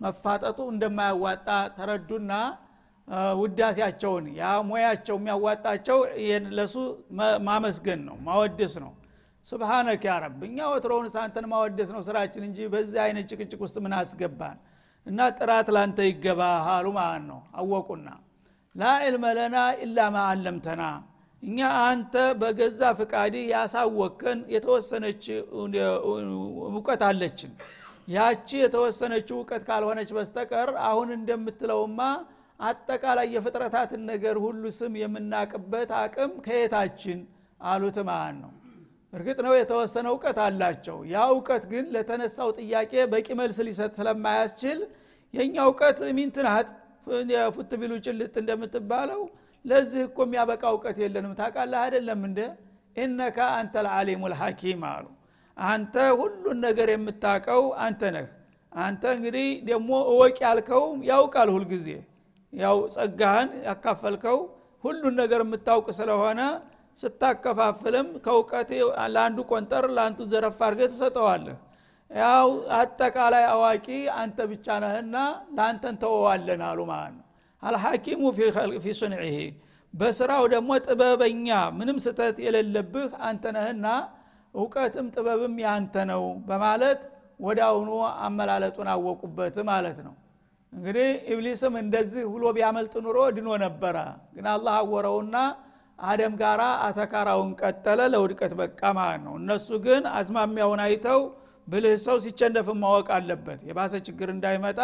መፋጠጡ 0.00 0.58
እንደማያዋጣ 0.72 1.48
ተረዱና 1.76 2.32
ውዳሴያቸውን 3.40 4.26
ያ 4.38 4.50
ሙያቸው 4.68 5.16
የሚያዋጣቸው 5.18 5.98
ለሱ 6.56 6.74
ማመስገን 7.48 8.00
ነው 8.08 8.16
ማወደስ 8.26 8.74
ነው። 8.84 8.92
ስብሓነክ 9.46 10.02
ያረብ 10.08 10.40
እኛ 10.48 10.58
ወትሮውን 10.72 11.08
ሳንተን 11.14 11.46
ማወደስ 11.52 11.88
ነው 11.94 12.02
ስራችን 12.08 12.42
እንጂ 12.48 12.58
በዚህ 12.74 13.00
አይነት 13.06 13.24
ጭቅጭቅ 13.32 13.60
ውስጥ 13.64 13.76
ምን 13.84 13.94
አስገባን? 13.98 14.58
እና 15.06 15.18
ጥራት 15.38 15.68
ላንተ 15.76 15.98
ይገባ 16.08 16.40
አሉ 16.72 16.86
ማለት 16.98 17.24
ነው። 17.30 17.40
አወቁና 17.60 18.08
ላ 18.74 18.92
ዕልመ 19.06 19.24
ለና 19.38 19.56
ኢላ 19.84 19.98
ማ 20.14 20.18
እኛ 21.42 21.58
አንተ 21.86 22.14
በገዛ 22.40 22.80
ፍቃድ 22.98 23.34
ያሳወቅከን 23.52 24.38
የተወሰነች 24.54 25.24
እውቀት 26.70 27.02
አለችን። 27.08 27.52
ያቺ 28.08 28.48
የተወሰነች 28.62 29.28
እውቀት 29.34 29.62
ካልሆነች 29.68 30.10
በስተቀር 30.16 30.70
አሁን 30.86 31.08
እንደምትለውማ 31.16 32.00
አጠቃላይ 32.62 33.28
የፍጥረታትን 33.34 34.02
ነገር 34.10 34.36
ሁሉ 34.44 34.64
ስም 34.76 34.92
የምናቅበት 35.00 35.90
አቅም 36.00 36.32
ከየታችን? 36.46 37.20
አሉት 37.60 37.96
ማለት 38.08 38.36
ነው? 38.42 38.52
እርግጥ 39.12 39.38
ነው 39.46 39.54
የተወሰነ 39.56 40.06
እውቀት 40.12 40.38
አላቸው። 40.44 40.98
ያ 41.10 41.24
እውቀት 41.32 41.64
ግን 41.72 41.84
ለተነሳው 41.94 42.50
ጥያቄ 42.58 42.92
በቂ 43.12 43.28
መልስ 43.40 43.58
ሊሰጥ 43.66 43.90
ስለማያስችል 43.98 44.78
የእኛ 45.34 45.56
እውቀት 45.68 45.98
ሚንትናት 46.18 46.68
ፉት 47.54 47.70
ቢሉ 47.80 47.92
ጭልጥ 48.06 48.34
እንደምትባለው 48.42 49.20
ለዚህ 49.64 50.02
እኮ 50.08 50.18
የሚያበቃ 50.26 50.62
እውቀት 50.72 50.96
የለንም። 51.02 51.34
ታቃለህ 51.40 51.80
አይደለም 51.84 52.20
እንደ 52.28 52.40
ኢነካ 52.96 53.38
አንተ 53.58 53.74
ልዓሊሙ 53.86 54.22
ልሐኪም 54.32 54.82
አሉ። 54.90 55.04
አንተ 55.56 55.94
ሁሉን 56.20 56.58
ነገር 56.66 56.88
የምታቀው 56.94 57.62
አንተ 57.84 58.10
ነህ። 58.16 58.28
አንተ 58.72 59.04
እንግዲህ 59.16 59.48
ደግሞ 59.68 59.90
እወቅ 60.12 60.36
ያልከው 60.44 60.84
ያውቃል 61.08 61.48
ሁልጊዜ 61.54 61.86
ያው 62.52 62.78
ጸጋህን 62.94 63.50
ያካፈልከው 63.66 64.38
ሁሉን 64.84 65.14
ነገር 65.20 65.40
የምታውቅ 65.44 65.86
ስለሆነ 65.98 66.40
ስታከፋፍልም 66.98 68.08
ከእውቀት 68.24 68.70
ለአንዱ 69.14 69.38
ቆንጠር 69.50 69.84
ለአንዱ 69.96 70.20
ዘረፍ 70.32 70.58
አድርገ 70.66 70.80
ትሰጠዋለህ። 70.92 71.58
ያው 72.10 72.48
አጠቃላይ 72.78 73.44
አዋቂ 73.52 73.86
አንተ 74.20 74.38
ብቻ 74.50 74.66
ነህና 74.82 75.16
ለአንተን 75.56 75.96
ተወዋለን 76.02 76.62
አሉ 76.68 76.80
ማለት 76.90 77.14
ነው። 77.18 77.26
አልሐኪሙ 77.62 78.22
ፊ 78.78 78.92
ሱንዒሂ። 79.00 79.36
በስራው 79.94 80.44
ደግሞ 80.52 80.70
ጥበበኛ 80.84 81.48
ምንም 81.78 81.96
ስተት 82.04 82.36
የሌለብህ 82.44 83.10
አንተ 83.28 83.44
ነህና 83.56 83.86
እውቀትም 84.54 85.06
ጥበብም 85.14 85.56
ያንተ 85.64 85.96
ነው 86.10 86.24
በማለት 86.48 87.00
አሁኑ 87.66 87.88
አመላለጡን 88.24 88.88
አወቁበት 88.92 89.56
ማለት 89.68 89.98
ነው 90.06 90.14
እንግዲህ 90.72 91.08
ኢብሊስም 91.32 91.74
እንደዚህ 91.80 92.22
ብሎ 92.32 92.44
ቢያመልጥ 92.56 92.94
ኑሮ 93.04 93.18
ድኖ 93.36 93.48
ነበረ። 93.64 93.96
ግን 94.34 94.46
አላህ 94.52 94.74
አወረውና 94.80 95.36
አደም 96.04 96.34
ጋራ 96.40 96.62
አተካራውን 96.86 97.50
ቀጠለ 97.60 98.00
ለውድቀት 98.12 98.52
በቃ 98.60 98.80
ማለት 98.98 99.20
ነው። 99.26 99.34
እነሱ 99.40 99.68
ግን 99.84 100.04
አዝማሚያውን 100.14 100.80
አይተው 100.86 101.20
ብልህ 101.68 101.94
ሰው 102.06 102.16
ሲቸነፍን 102.24 102.78
ማወቅ 102.84 103.08
አለበት። 103.16 103.60
የባሰ 103.68 103.92
ችግር 104.06 104.28
እንዳይመጣ 104.34 104.80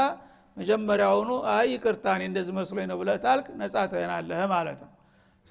መጀመሪያውኑ 0.56 1.30
አይ 1.52 1.66
ይቅርታኔ 1.74 2.22
እንደዚህ 2.30 2.54
መስሎኝ 2.58 2.86
ነው 2.90 2.96
ብለህ 3.00 3.18
ነጻ 3.58 3.76
ትሆናለህ 3.90 4.40
ማለት 4.54 4.78
ነው። 4.84 4.92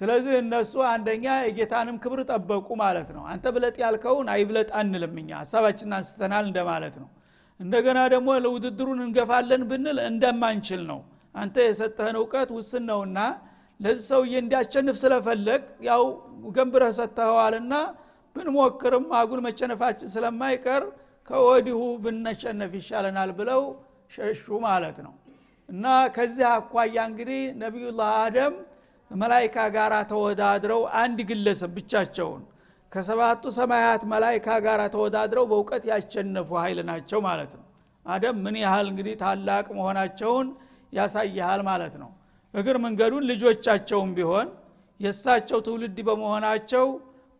ስለዚህ 0.00 0.34
እነሱ 0.40 0.72
አንደኛ 0.90 1.26
የጌታንም 1.46 1.96
ክብር 2.02 2.20
ጠበቁ 2.30 2.68
ማለት 2.82 3.08
ነው። 3.16 3.22
አንተ 3.32 3.46
ብለጥ 3.54 3.76
ያልከውን 3.82 4.28
አይብለጥ 4.34 4.68
አንልም 4.80 5.14
እኛ 5.22 5.30
ሀሳባችን 5.40 5.94
አንስተናል 5.96 6.44
እንደማለት 6.50 6.96
ነው 7.02 7.08
እንደገና 7.60 7.98
ደግሞ 8.14 8.28
ለውድድሩን 8.44 9.00
እንገፋለን 9.04 9.62
ብንል 9.70 9.98
እንደማንችል 10.08 10.82
ነው። 10.90 11.00
አንተ 11.34 11.56
የሰጠህን 11.66 12.16
እውቀት 12.20 12.50
ውስን 12.56 12.84
ነውና 12.90 13.18
ለዚህ 13.80 14.04
ሰውዬ 14.10 14.34
እንዲያሸንፍ 14.42 14.96
ስለፈለግ 15.02 15.64
ያው 15.88 16.02
ገንብረህ 16.56 16.92
ሰጥተኸዋልና 16.98 17.74
ብንሞክርም 18.36 19.06
አጉል 19.18 19.40
መቸነፋችን 19.46 20.10
ስለማይቀር 20.14 20.84
ከወዲሁ 21.30 21.80
ብነሸነፍ 22.04 22.72
ይሻለናል 22.78 23.30
ብለው 23.38 23.62
ሸሹ 24.12 24.44
ማለት 24.66 24.98
ነው። 25.06 25.14
እና 25.68 25.84
ከዚህ 26.14 26.46
አኳያ 26.52 26.96
እንግዲህ 27.10 27.40
ነቢዩላህ 27.62 28.10
አደም 28.22 28.54
መላይካ 29.10 29.56
ጋር 29.74 29.92
ተወዳድረው 30.10 30.82
አንድ 31.02 31.18
ግለሰብ 31.30 31.72
ብቻቸውን 31.76 32.42
ከሰባቱ 32.92 33.42
ሰማያት 33.56 34.02
መላይካ 34.12 34.48
ጋር 34.66 34.80
ተወዳድረው 34.94 35.44
በእውቀት 35.50 35.82
ያሸነፉ 35.90 36.48
ኃይል 36.62 36.78
ናቸው 36.88 37.20
ማለት 37.26 37.52
ነው። 37.58 37.64
አደም 38.06 38.36
ምን 38.44 38.56
ያህል 38.62 38.86
እንግዲህ 38.92 39.14
ታላቅ 39.22 39.66
መሆናቸውን 39.78 40.46
ያሳይሃል 40.92 41.62
ማለት 41.68 41.94
ነው። 42.02 42.10
እግር 42.54 42.76
መንገዱን 42.84 43.24
ልጆቻቸውም 43.30 44.10
ቢሆን 44.18 44.48
የእሳቸው 45.00 45.58
ትውልድ 45.66 45.98
በመሆናቸው 46.08 46.86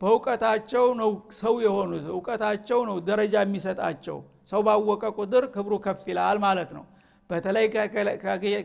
በእውቀታቸው 0.00 0.84
ነው 1.00 1.10
ሰው 1.38 1.54
የሆኑት። 1.64 2.04
እውቀታቸው 2.12 2.80
ነው 2.88 2.96
ደረጃ 3.08 3.34
የሚሰጣቸው። 3.44 4.18
ሰው 4.50 4.60
ባወቀ 4.66 5.04
ቁጥር 5.18 5.44
ክብሩ 5.54 5.74
ከፍ 5.86 6.02
ይላል 6.10 6.38
ማለት 6.44 6.70
ነው። 6.76 6.84
በተለይ 7.30 7.66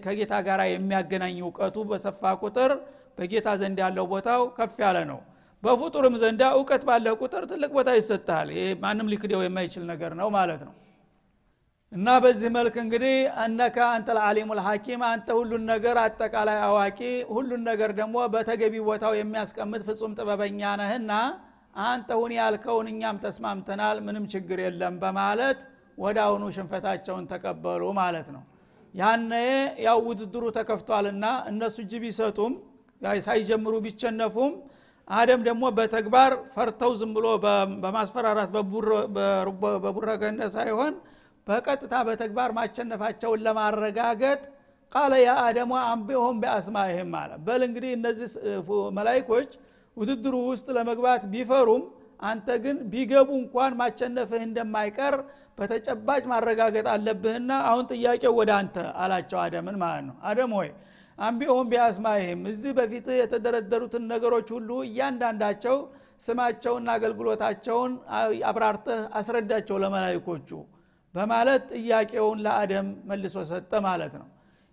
ከጌታ 0.06 0.34
ጋር 0.48 0.60
የሚያገናኝ 0.68 1.38
እውቀቱ 1.44 1.78
በሰፋ 1.90 2.22
ቁጥር 2.44 2.72
በጌታ 3.18 3.48
ዘንድ 3.62 3.80
ያለው 3.84 4.06
ቦታው 4.12 4.44
ከፍ 4.58 4.76
ያለ 4.84 5.00
ነው 5.10 5.20
በፍጡርም 5.64 6.16
ዘንዳ 6.22 6.44
እውቀት 6.56 6.84
ባለ 6.88 7.08
ቁጥር 7.20 7.44
ትልቅ 7.52 7.70
ቦታ 7.76 7.90
ይሰጥሃል። 7.98 8.50
ይሄ 8.56 8.66
ማንም 8.82 9.10
ሊክደው 9.12 9.42
የማይችል 9.46 9.84
ነገር 9.92 10.12
ነው 10.20 10.28
ማለት 10.36 10.62
ነው። 10.68 10.74
እና 11.92 12.08
በዚህ 12.24 12.50
መልክ 12.56 12.76
እንግዲህ 12.84 13.16
እነከ 13.44 13.78
አንተ 13.90 14.08
ልዓሊሙ 14.18 14.50
ልሐኪም 14.60 15.02
አንተ 15.10 15.28
ሁሉን 15.40 15.64
ነገር 15.72 15.96
አጠቃላይ 16.04 16.60
አዋቂ 16.68 17.00
ሁሉን 17.30 17.62
ነገር 17.70 17.92
ደግሞ 18.00 18.16
በተገቢ 18.34 18.76
ቦታው 18.88 19.14
የሚያስቀምጥ 19.18 19.82
ፍጹም 19.90 20.14
ጥበበኛ 20.18 20.72
ነህና 20.82 21.12
አንተ 21.84 22.10
ሁን 22.20 22.32
ያልከውን 22.38 22.88
እኛም 22.92 23.20
ተስማምተናል 23.24 24.00
ምንም 24.08 24.26
ችግር 24.34 24.60
የለም 24.64 24.98
በማለት 25.04 25.60
ወደ 25.98 26.18
አሁኑ 26.26 26.44
ሽንፈታቸውን 26.56 27.26
ተቀበሉ 27.32 27.84
ማለት 28.00 28.28
ነው። 28.36 28.44
ያነ 28.94 29.32
ያው 29.86 30.00
ውድድሩ 30.08 30.44
ተከፍቷልና 30.58 31.26
እነሱ 31.52 31.78
እጅ 31.84 31.94
ቢሰጡም 32.04 32.54
ሳይጀምሩ 33.22 33.74
ቢቸነፉም 33.86 34.52
አደም 35.08 35.42
ደግሞ 35.48 35.64
በተግባር 35.78 36.34
ፈርተው 36.54 36.92
ዝም 37.00 37.12
ብሎ 37.18 37.28
በማስፈራራት 37.84 38.50
በቡረገነ 39.84 40.42
ሳይሆን 40.56 40.94
በቀጥታ 41.48 41.94
በተግባር 42.08 42.52
ማቸነፋቸውን 42.58 43.42
ለማረጋገጥ 43.46 44.42
ቃለ 44.96 45.14
ያ 45.22 45.32
አደሞ 45.46 45.74
አንቢሆም 45.86 46.38
በአስማይህም 46.42 47.12
አለ። 47.22 47.32
በል 47.46 47.62
እንግዲህ 47.68 47.92
እነዚህ 47.98 48.32
መላይኮች 48.98 49.52
ውድድሩ 49.98 50.36
ውስጥ 50.52 50.68
ለመግባት 50.78 51.24
ቢፈሩም 51.34 51.84
አንተ 52.24 52.48
ግን 52.64 52.78
ቢገቡ 52.92 53.30
እንኳን 53.40 53.74
ማቸነፍህ 53.80 54.42
እንደማይቀር 54.48 55.16
በተጨባጭ 55.58 56.24
ማረጋገጥ 56.32 56.86
አለብህና 56.94 57.52
አሁን 57.70 57.86
ጥያቄው 57.92 58.34
ወደ 58.40 58.52
አንተ 58.60 58.76
አላቸው 59.04 59.40
አደምን 59.44 59.76
ማለት 59.84 60.06
ነው። 60.08 60.16
አደም 60.30 60.54
ሆይ 60.58 60.70
አንቢሆን 61.18 61.66
ቢያስማይህም 61.72 62.42
እዚህ 62.52 62.72
በፊት 62.78 63.08
የተደረደሩትን 63.18 64.06
ነገሮች 64.14 64.48
ሁሉ 64.56 64.70
እያንዳንዳቸው 64.88 65.76
ስማቸውና 66.26 66.90
አገልግሎታቸውን 66.98 67.92
አብራርተህ 68.50 69.02
አስረዳቸው 69.20 69.78
ለመላይኮቹ 69.84 70.50
በማለት 71.14 71.64
ጥያቄውን 71.76 72.40
ለአደም 72.46 72.88
መልሶ 73.10 73.38
ሰጠ 73.52 73.74
ማለት 73.88 74.14
ነው። 74.20 74.28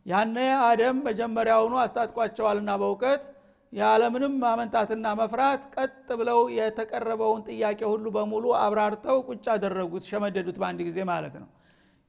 ያነ 0.06 0.36
አደም 0.68 0.98
መጀመሪያውኑ 1.08 1.74
አስታጥቋቸዋልና 1.82 2.70
በእውቀት 2.80 3.24
ያለምንም 3.72 4.32
ማመንታትና 4.42 5.06
መፍራት 5.20 5.62
ቀጥ 5.74 6.08
ብለው 6.20 6.40
የተቀረበውን 6.56 7.42
ጥያቄ 7.48 7.80
ሁሉ 7.92 8.06
በሙሉ 8.16 8.46
አብራርተው 8.62 9.18
ቁጭ 9.28 9.44
አደረጉት 9.54 10.04
ሸመደዱት 10.08 10.56
በአንድ 10.62 10.80
ጊዜ 10.88 10.98
ማለት 11.10 11.34
ነው። 11.42 11.48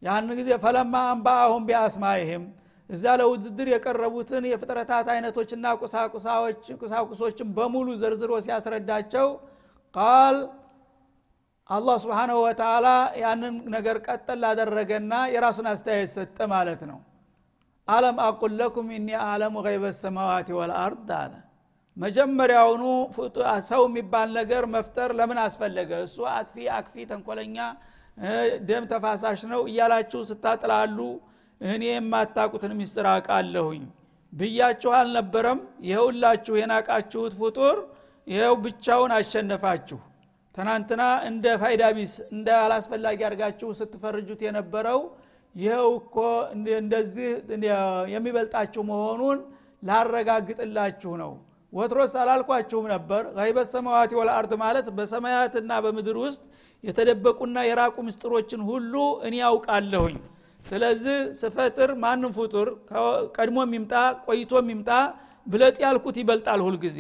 ያን 0.02 0.30
ጊዜ 0.40 0.50
ፈለማ 0.64 0.96
አንባአሁም 1.10 1.66
ቢአስማይህም 1.68 2.46
እዛ 2.92 3.06
ለውድድር 3.20 3.68
የቀረቡትን 3.72 4.44
የፍጥረታት 4.50 5.08
አይነቶችና 5.14 5.66
ቁሳቁሶችን 6.82 7.48
በሙሉ 7.58 7.88
ዘርዝሮ 8.02 8.32
ሲያስረዳቸው 8.46 9.28
ቃል 9.94 10.38
አላህ 11.70 11.96
ስብሓንሁ 12.04 12.38
ወተላ 12.46 12.88
ያንን 13.22 13.56
ነገር 13.76 13.98
ቀጠል 14.06 14.40
ላደረገና 14.44 15.14
የራሱን 15.34 15.68
አስተያየት 15.72 16.12
ሰጠ 16.16 16.38
ማለት 16.54 16.82
ነው። 16.90 17.00
አለም 17.88 18.18
አቁል 18.26 18.54
ለኩም 18.60 18.90
እኒ 18.98 19.10
አለሙ 19.26 19.56
ገይበ 19.68 19.86
ሰማዋት 20.02 20.50
ወልአርድ 20.58 21.10
አለ። 21.20 21.34
መጀመሪያውኑ 21.98 22.84
ሰው 23.70 23.82
የሚባል 23.88 24.30
ነገር 24.40 24.64
መፍጠር 24.76 25.10
ለምን 25.20 25.40
አስፈለገ? 25.46 25.92
እሱ 26.06 26.18
አጥፊ 26.34 26.56
አክፊ 26.78 27.06
ተንኮለኛ 27.10 27.58
ደም 28.68 28.84
ተፋሳሽ 28.92 29.42
ነው 29.52 29.62
እያላችሁ 29.70 30.22
ስታጥላሉ 30.30 30.98
እኔ 31.62 31.84
የማታቁትን 31.90 32.72
ሚስጥር 32.80 33.06
አውቃለሁኝ። 33.10 33.84
ብያችሁ 34.34 34.92
አልነበረም? 35.00 35.60
ይኸውላችሁ 35.88 36.54
የናቃችሁት 36.60 37.34
ፍጡር 37.42 37.78
ይኸው 38.28 38.56
ብቻውን 38.64 39.12
አሸነፋችሁ። 39.18 40.00
ትናንትና 40.56 41.02
እንደ 41.28 41.46
ፋይዳ 41.62 41.84
ቢስ 41.98 42.14
እንደ 42.34 42.48
አላስፈላጊ 42.64 43.20
አድርጋችሁ 43.28 43.70
ስትፈርጁት 43.80 44.42
የነበረው 44.46 45.00
ይኸው 45.56 45.88
እኮ 46.00 46.16
እንደዚህ 46.80 47.30
የሚበልጣችሁ 48.14 48.82
መሆኑን 48.92 49.40
ላረጋግጥላችሁ 49.84 51.14
ነው። 51.22 51.32
ወትሮስ 51.74 52.14
አላልኳችሁም 52.22 52.86
ነበር? 52.94 53.22
ገይበት 53.38 53.68
ሰማዋት 53.74 54.12
ወልአርድ 54.20 54.54
ማለት 54.64 54.88
በሰማያትና 54.98 55.72
በምድር 55.86 56.18
ውስጥ 56.26 56.42
የተደበቁና 56.84 57.58
የራቁ 57.68 57.96
ምስጥሮችን 58.08 58.62
ሁሉ 58.70 58.94
እኔ 59.28 59.36
ያውቃለሁኝ 59.44 60.18
ስለዚህ 60.66 61.18
ስፈጥር 61.40 61.92
ማንም 62.04 62.32
ፍጡር 62.38 62.68
ቀድሞ 63.38 63.58
የሚምጣ 63.66 63.94
ቆይቶ 64.26 64.54
የሚምጣ 64.62 64.92
ብለጥ 65.48 65.76
ያልኩት 65.84 66.18
ይበልጣል 66.22 66.62
ሁልጊዜ 66.66 66.98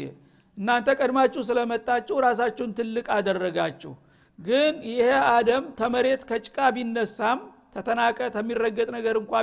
እናንተ 0.58 0.90
ቀድማችሁ 1.00 1.42
ስለመጣችሁ 1.50 2.16
ራሳችሁን 2.26 2.72
ትልቅ 2.80 3.06
አደረጋችሁ። 3.16 3.92
ግን 4.40 4.74
ይሄ 4.92 5.08
አደም 5.34 5.64
ተመሬት 5.80 6.22
ከጭቃ 6.30 6.58
ቢነሳም 6.76 7.40
ተተናቀ 7.76 8.20
ተሚረገጥ 8.36 8.88
ነገር 8.96 9.16
እንኳ 9.22 9.34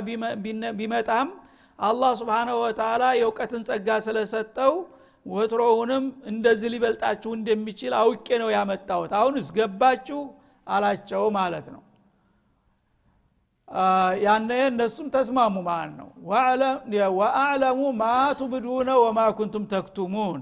ቢመጣም 0.79 1.29
አላህ 1.79 2.11
ስብሓናሁ 2.21 2.55
ወተላ 2.63 3.03
የእውቀትን 3.17 3.61
ጸጋ 3.67 3.97
ስለሰጠው 4.07 4.73
ወትሮውንም 5.25 6.03
እንደዚህ 6.31 6.69
ሊበልጣችሁ 6.73 7.31
እንደሚችል 7.37 7.93
አውቄ 7.99 8.27
ነው 8.43 8.49
ያመጣሁት። 8.55 9.11
አሁን 9.19 9.35
እስገባችሁ 9.41 10.19
አላቸው 10.67 11.23
ማለት 11.37 11.67
ነው 11.73 11.81
ያነ 14.23 14.51
እነሱም 14.67 15.07
ተስማሙ 15.13 15.55
ማለት 15.67 15.93
ነው። 15.99 16.07
ወአዕለሙ 17.19 17.81
ማ 17.97 18.03
ቱብዱነ 18.39 18.89
ወማ 19.03 19.19
ኩንቱም 19.37 19.65
ተክቱሙን። 19.73 20.39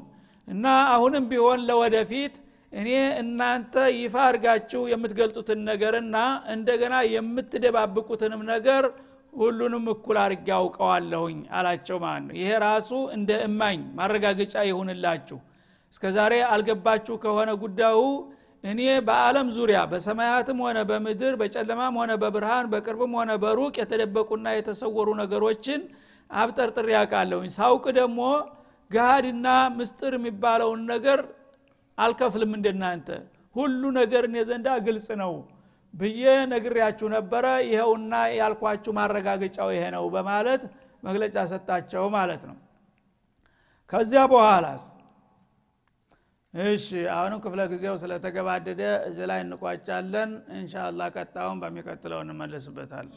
እና 0.47 0.65
አሁንም 0.93 1.25
ቢሆን 1.31 1.59
ለወደፊት 1.69 2.35
እኔ 2.71 2.89
እናንተ 3.21 3.73
ይፋ 3.97 4.15
አድርጋችሁ 4.27 4.81
የምትገልጡትን 4.91 5.59
ነገርና 5.69 6.15
እንደገና 6.53 6.95
የምትደባብቁትንም 7.13 8.41
ነገር 8.51 8.85
ሁሉንም 9.33 9.85
እኩል 9.93 10.17
አድርጌ 10.23 10.47
አውቀዋለሁኝ 10.57 11.37
አላቸው 11.57 11.97
ማለት 12.03 12.23
ነው። 12.27 12.35
ይሄ 12.39 12.49
ራሱ 12.65 12.89
እንደ 13.15 13.31
እማኝ 13.47 13.79
ማረጋገጫ 13.97 14.55
ይሁንላችሁ። 14.69 15.37
እስከ 15.93 16.05
ዛሬ 16.17 16.33
አልገባችሁ 16.53 17.15
ከሆነ 17.23 17.49
ጉዳዩ 17.61 17.99
እኔ 18.63 18.79
በአለም 19.07 19.47
ዙሪያ 19.55 19.79
በሰማያትም 19.91 20.59
ሆነ 20.65 20.77
በምድር 20.89 21.33
በጨለማም 21.41 21.97
ሆነ 21.99 22.11
በብርሃን 22.21 22.67
በቅርብም 22.71 23.13
ሆነ 23.19 23.31
በሩቅ 23.43 23.73
የተደበቁና 23.81 24.47
የተሰወሩ 24.55 25.09
ነገሮችን 25.21 25.81
አብጠርጥር 26.29 26.87
ያውቃለሁኝ 26.93 27.49
ሳውቅ 27.57 27.85
ደግሞ 27.99 28.21
ገሃድና 28.91 29.47
ምስጥር 29.77 30.13
የሚባለውን 30.17 30.81
ነገር 30.91 31.19
አልከፍልም 31.97 32.51
እንደናንተ። 32.57 33.07
ሁሉ 33.55 33.83
ነገር 33.99 34.23
እኔ 34.29 34.37
ዘንዳ 34.49 34.67
ግልጽ 34.85 35.07
ነው 35.21 35.31
ብዬ 35.93 36.23
ነግሬያችሁ 36.51 37.07
ነበረ። 37.15 37.45
ይኸውና 37.67 38.13
ያልኳችሁ 38.39 38.91
ማረጋገጫው 38.97 39.69
ይሄ 39.75 39.83
ነው 39.95 40.05
በማለት 40.15 40.63
መግለጫ 41.03 41.37
ሰጣቸው 41.51 42.03
ማለት 42.17 42.43
ነው። 42.49 42.57
ከዚያ 43.91 44.21
በኋላስ 44.31 44.83
እሺ 46.53 46.85
አሁንም 47.13 47.39
ክፍለ 47.43 47.61
ጊዜው 47.71 47.95
ስለተገባደደ 48.01 48.81
እዚ 49.07 49.17
ላይ 49.31 49.39
እንቋጫለን። 49.45 50.29
እንሻላ 50.55 51.09
ቀጣውን 51.15 51.59
በሚቀጥለው 51.63 52.19
እንመለስበታል 52.23 53.07